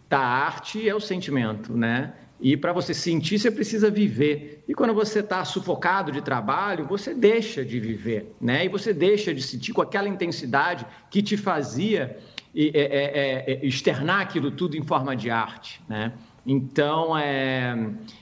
[0.09, 2.15] da arte é o sentimento, né?
[2.41, 4.63] E para você sentir, você precisa viver.
[4.69, 8.67] E quando você está sufocado de trabalho, você deixa de viver, né?
[8.67, 12.19] E você deixa de sentir com aquela intensidade que te fazia
[12.55, 16.13] é, é, é, externar aquilo tudo em forma de arte, né?
[16.47, 17.77] Então, é,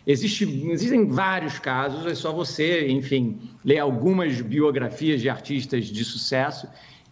[0.07, 6.67] existe, existem vários casos, é só você, enfim, ler algumas biografias de artistas de sucesso,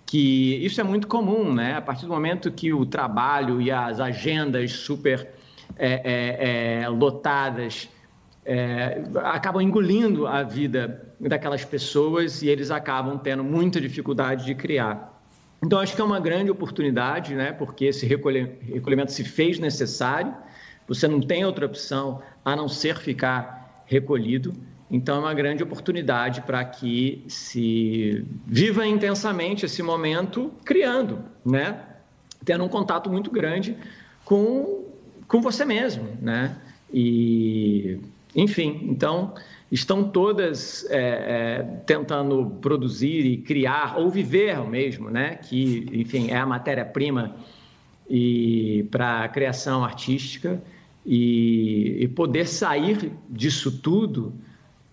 [0.07, 1.75] que isso é muito comum, né?
[1.75, 5.29] A partir do momento que o trabalho e as agendas super
[5.77, 7.91] é, é, é lotadas
[8.45, 15.13] é, acabam engolindo a vida daquelas pessoas e eles acabam tendo muita dificuldade de criar.
[15.63, 17.53] Então, acho que é uma grande oportunidade, né?
[17.53, 20.35] Porque esse recolhimento se fez necessário
[20.87, 24.53] você não tem outra opção a não ser ficar recolhido.
[24.91, 31.81] Então, é uma grande oportunidade para que se viva intensamente esse momento criando, né?
[32.45, 33.77] Tendo um contato muito grande
[34.25, 34.85] com,
[35.27, 36.57] com você mesmo, né?
[36.93, 37.99] E,
[38.37, 39.35] enfim, então,
[39.71, 45.37] estão todas é, é, tentando produzir e criar, ou viver mesmo, né?
[45.37, 47.35] Que, enfim, é a matéria-prima
[48.09, 50.63] e para a criação artística
[51.05, 54.33] e, e poder sair disso tudo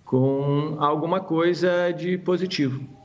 [0.03, 2.98] com alguma coisa de positivo.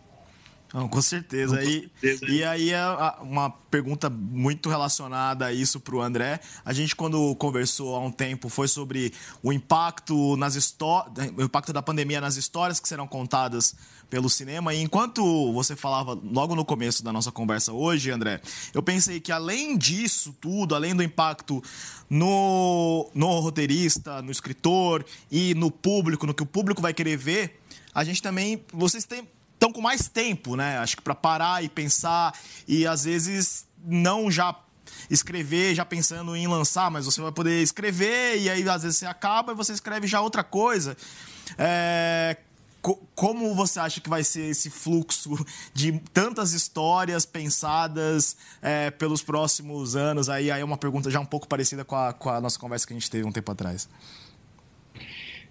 [0.75, 1.63] Não, com certeza.
[1.63, 1.89] E,
[2.29, 2.85] e aí, é
[3.21, 6.41] uma pergunta muito relacionada a isso para o André.
[6.65, 10.57] A gente, quando conversou há um tempo, foi sobre o impacto, nas
[11.37, 13.77] o impacto da pandemia nas histórias que serão contadas
[14.11, 14.75] pelo cinema.
[14.75, 18.41] E enquanto você falava logo no começo da nossa conversa hoje, André,
[18.75, 21.63] eu pensei que além disso tudo, além do impacto
[22.11, 27.61] no, no roteirista, no escritor e no público, no que o público vai querer ver,
[27.95, 28.65] a gente também.
[28.73, 29.29] Vocês têm
[29.65, 30.79] estão com mais tempo, né?
[30.79, 32.39] Acho que para parar e pensar
[32.69, 34.55] e às vezes não já
[35.11, 39.07] escrever já pensando em lançar, mas você vai poder escrever e aí às vezes você
[39.07, 40.97] acaba e você escreve já outra coisa.
[41.57, 42.37] É,
[42.83, 45.35] co como você acha que vai ser esse fluxo
[45.73, 50.29] de tantas histórias pensadas é, pelos próximos anos?
[50.29, 52.87] Aí, aí é uma pergunta já um pouco parecida com a, com a nossa conversa
[52.87, 53.89] que a gente teve um tempo atrás.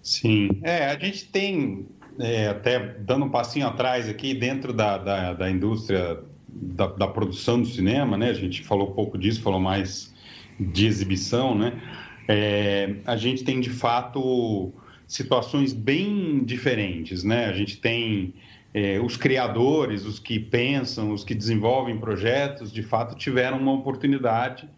[0.00, 1.88] Sim, é, a gente tem
[2.18, 7.60] é, até dando um passinho atrás aqui, dentro da, da, da indústria da, da, produção
[7.60, 8.30] do cinema, né?
[8.30, 10.14] A gente falou pouco disso, falou mais
[10.58, 11.80] de exibição, né?
[12.28, 14.72] É, a gente tem, de fato,
[15.06, 17.46] situações bem diferentes, né?
[17.46, 18.34] A gente tem
[18.72, 24.68] é, os criadores, os que pensam, os que desenvolvem projetos, de fato, tiveram uma oportunidade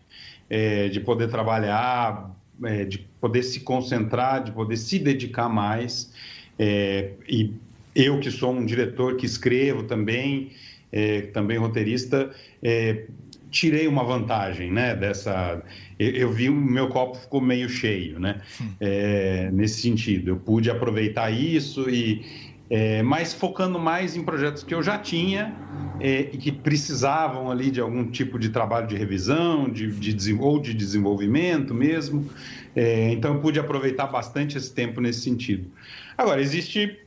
[0.49, 2.34] é, de poder trabalhar,
[2.64, 6.12] é, de poder se concentrar, de poder se dedicar mais
[6.59, 7.52] é, e
[7.94, 10.50] eu que sou um diretor que escrevo também,
[10.92, 12.30] é, também roteirista,
[12.62, 13.04] é,
[13.50, 14.94] tirei uma vantagem, né?
[14.94, 15.62] Dessa,
[15.98, 18.40] eu, eu, vi o meu copo ficou meio cheio, né?
[18.80, 22.24] É, nesse sentido, eu pude aproveitar isso e
[22.68, 25.54] é, mas focando mais em projetos que eu já tinha
[26.00, 30.60] é, e que precisavam ali de algum tipo de trabalho de revisão, de, de ou
[30.60, 32.28] de desenvolvimento mesmo.
[32.74, 35.70] É, então eu pude aproveitar bastante esse tempo nesse sentido.
[36.18, 36.98] Agora, existe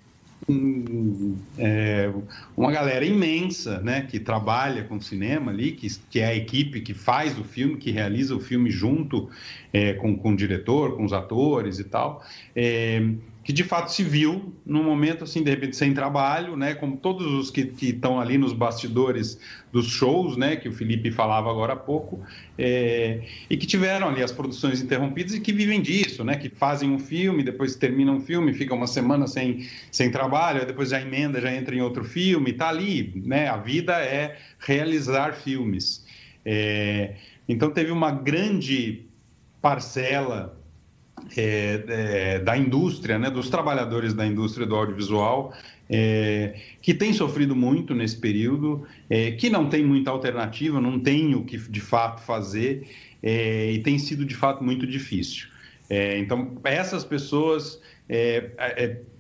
[1.58, 2.12] é,
[2.56, 6.94] uma galera imensa né, que trabalha com cinema ali, que, que é a equipe que
[6.94, 9.30] faz o filme, que realiza o filme junto
[9.72, 12.24] é, com, com o diretor, com os atores e tal.
[13.44, 17.26] Que de fato se viu num momento assim de repente sem trabalho, né, como todos
[17.26, 19.40] os que estão ali nos bastidores
[19.72, 22.22] dos shows, né, que o Felipe falava agora há pouco,
[22.58, 26.92] é, e que tiveram ali as produções interrompidas e que vivem disso, né, que fazem
[26.92, 31.42] um filme, depois terminam um filme, ficam uma semana sem, sem trabalho, depois já emenda,
[31.42, 36.06] já entra em outro filme, tá ali, né, a vida é realizar filmes.
[36.46, 37.16] É,
[37.48, 39.06] então teve uma grande
[39.62, 40.59] parcela
[41.38, 45.54] é, é, da indústria, né, dos trabalhadores da indústria do audiovisual,
[45.90, 51.34] é, que tem sofrido muito nesse período, é, que não tem muita alternativa, não tem
[51.34, 52.88] o que de fato fazer
[53.24, 55.48] é, e tem sido de fato muito difícil.
[55.90, 57.82] É, então, essas pessoas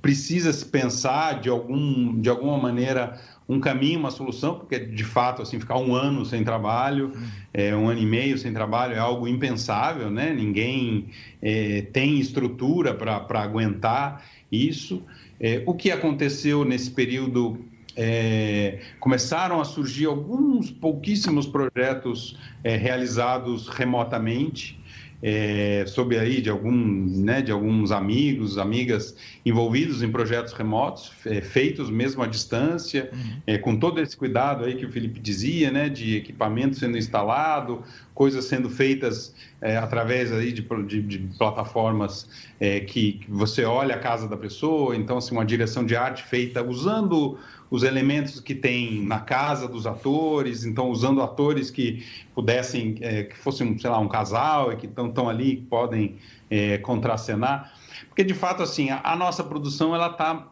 [0.01, 5.41] precisa se pensar de, algum, de alguma maneira um caminho, uma solução, porque de fato
[5.41, 7.11] assim ficar um ano sem trabalho,
[7.51, 10.31] é, um ano e meio sem trabalho é algo impensável, né?
[10.31, 11.07] Ninguém
[11.41, 15.01] é, tem estrutura para aguentar isso.
[15.39, 17.65] É, o que aconteceu nesse período?
[18.01, 24.78] É, começaram a surgir alguns pouquíssimos projetos é, realizados remotamente
[25.21, 29.15] é, soube aí de, algum, né, de alguns amigos, amigas
[29.45, 33.41] envolvidos em projetos remotos, é, feitos mesmo à distância, uhum.
[33.45, 37.83] é, com todo esse cuidado aí que o Felipe dizia, né, de equipamento sendo instalado,
[38.13, 43.95] coisas sendo feitas é, através aí de, de, de plataformas é, que, que, você olha
[43.95, 47.37] a casa da pessoa, então assim, uma direção de arte feita usando
[47.69, 52.03] os elementos que tem na casa dos atores, então usando atores que
[52.33, 56.15] pudessem, é, que fossem, sei lá, um casal e que estão ali, que podem
[56.49, 57.73] é, contracenar.
[58.07, 60.47] Porque, de fato, assim, a, a nossa produção, ela está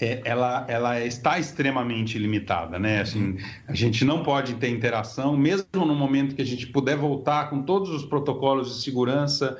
[0.00, 3.00] é, ela, ela está extremamente limitada, né?
[3.00, 3.36] Assim,
[3.66, 7.62] a gente não pode ter interação, mesmo no momento que a gente puder voltar com
[7.62, 9.58] todos os protocolos de segurança.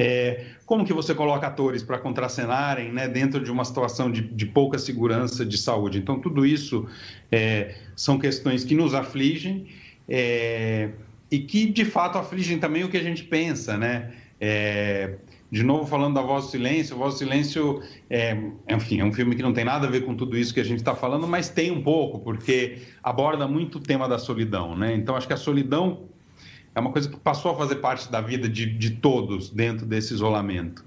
[0.00, 4.46] É, como que você coloca atores para contracenarem né, dentro de uma situação de, de,
[4.46, 5.98] pouca segurança de saúde?
[5.98, 6.86] Então, tudo isso
[7.32, 9.66] é, são questões que nos afligem
[10.08, 10.90] é,
[11.28, 14.12] e que, de fato, afligem também o que a gente pensa, né?
[14.40, 15.16] É,
[15.50, 18.36] de novo falando da Voz do Silêncio, Voz do Silêncio, é,
[18.68, 20.64] enfim, é um filme que não tem nada a ver com tudo isso que a
[20.64, 24.94] gente está falando, mas tem um pouco, porque aborda muito o tema da solidão, né?
[24.94, 26.08] Então, acho que a solidão
[26.78, 30.14] é uma coisa que passou a fazer parte da vida de, de todos dentro desse
[30.14, 30.84] isolamento.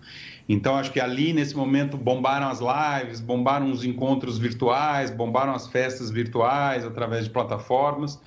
[0.48, 5.68] Então, acho que ali, nesse momento, bombaram as lives, bombaram os encontros virtuais, bombaram as
[5.68, 8.20] festas virtuais através de plataformas,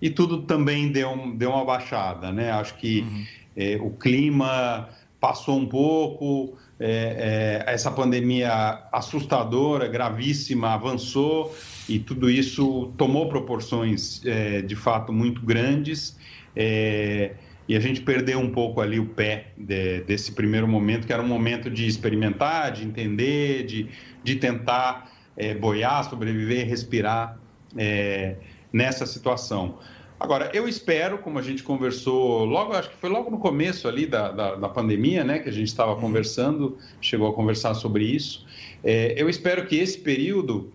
[0.00, 2.50] e tudo também deu, deu uma baixada, né?
[2.52, 3.24] Acho que uhum.
[3.56, 4.88] é, o clima
[5.20, 11.54] passou um pouco, é, é, essa pandemia assustadora, gravíssima, avançou
[11.88, 14.22] e tudo isso tomou proporções
[14.66, 16.16] de fato muito grandes.
[16.54, 17.32] É,
[17.68, 21.22] e a gente perdeu um pouco ali o pé de, desse primeiro momento, que era
[21.22, 23.88] um momento de experimentar, de entender, de,
[24.24, 27.38] de tentar é, boiar, sobreviver, respirar
[27.76, 28.36] é,
[28.72, 29.78] nessa situação.
[30.18, 34.04] Agora, eu espero, como a gente conversou logo, acho que foi logo no começo ali
[34.04, 36.00] da, da, da pandemia, né, que a gente estava uhum.
[36.00, 38.44] conversando, chegou a conversar sobre isso.
[38.84, 40.72] É, eu espero que esse período,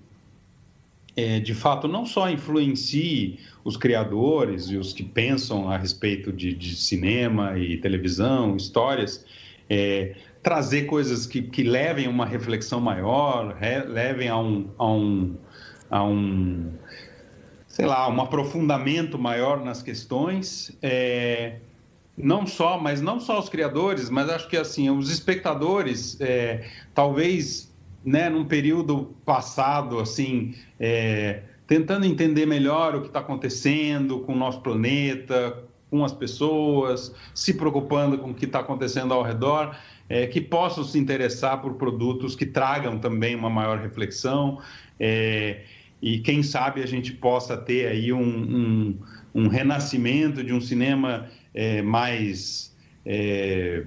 [1.16, 6.54] é, de fato, não só influencie os criadores e os que pensam a respeito de,
[6.54, 9.26] de cinema e televisão, histórias,
[9.70, 14.92] é, trazer coisas que, que levem a uma reflexão maior, re, levem a um, a
[14.92, 15.36] um,
[15.90, 16.72] a um
[17.68, 20.72] sei lá, um aprofundamento maior nas questões.
[20.82, 21.58] É,
[22.18, 27.74] não só, mas não só os criadores, mas acho que assim os espectadores, é, talvez,
[28.06, 34.38] né, num período passado, assim, é, tentando entender melhor o que está acontecendo com o
[34.38, 39.76] nosso planeta, com as pessoas, se preocupando com o que está acontecendo ao redor,
[40.08, 44.62] é, que possam se interessar por produtos que tragam também uma maior reflexão.
[45.00, 45.62] É,
[46.02, 49.00] e quem sabe a gente possa ter aí um, um,
[49.34, 53.84] um renascimento de um cinema é, mais é,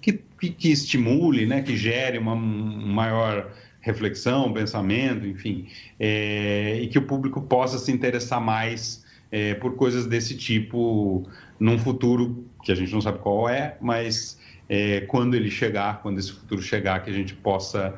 [0.00, 5.66] que, que, estimule, né, que gere uma maior reflexão, pensamento, enfim,
[5.98, 11.26] é, e que o público possa se interessar mais é, por coisas desse tipo
[11.58, 14.38] num futuro que a gente não sabe qual é, mas
[14.68, 17.94] é, quando ele chegar, quando esse futuro chegar, que a gente possa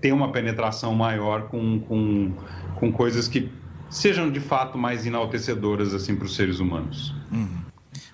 [0.00, 2.32] ter uma penetração maior com, com,
[2.74, 3.48] com coisas que
[3.88, 7.14] sejam de fato mais enaltecedoras assim para os seres humanos.
[7.30, 7.60] Uhum.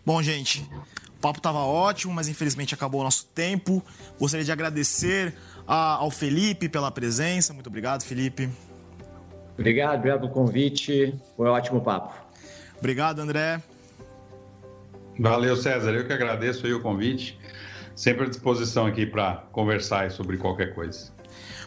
[0.05, 0.69] Bom, gente,
[1.23, 3.83] papo estava ótimo, mas infelizmente acabou o nosso tempo.
[4.19, 5.35] Gostaria de agradecer
[5.67, 7.55] a, ao Felipe pela presença.
[7.55, 8.51] Muito obrigado, Felipe.
[9.57, 11.15] Obrigado, obrigado pelo convite.
[11.37, 12.13] Foi um ótimo papo.
[12.79, 13.63] Obrigado, André.
[15.19, 15.93] Valeu, César.
[15.93, 17.39] Eu que agradeço aí o convite
[17.95, 21.13] sempre à disposição aqui para conversar sobre qualquer coisa.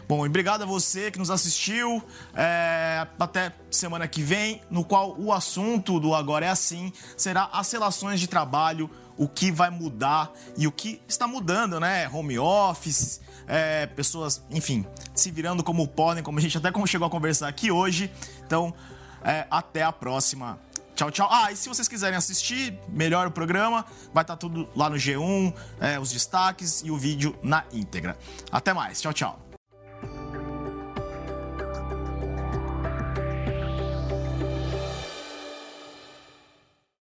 [0.08, 2.00] Bom, e obrigado a você que nos assistiu.
[2.34, 7.72] É, até semana que vem, no qual o assunto do Agora é Assim será as
[7.72, 12.08] relações de trabalho, o que vai mudar e o que está mudando, né?
[12.12, 17.10] Home office, é, pessoas, enfim, se virando como podem, como a gente até chegou a
[17.10, 18.10] conversar aqui hoje.
[18.46, 18.74] Então,
[19.24, 20.58] é, até a próxima.
[20.94, 21.28] Tchau, tchau.
[21.30, 25.52] Ah, e se vocês quiserem assistir melhor o programa, vai estar tudo lá no G1,
[25.78, 28.16] é, os destaques e o vídeo na íntegra.
[28.50, 29.00] Até mais.
[29.00, 29.45] Tchau, tchau.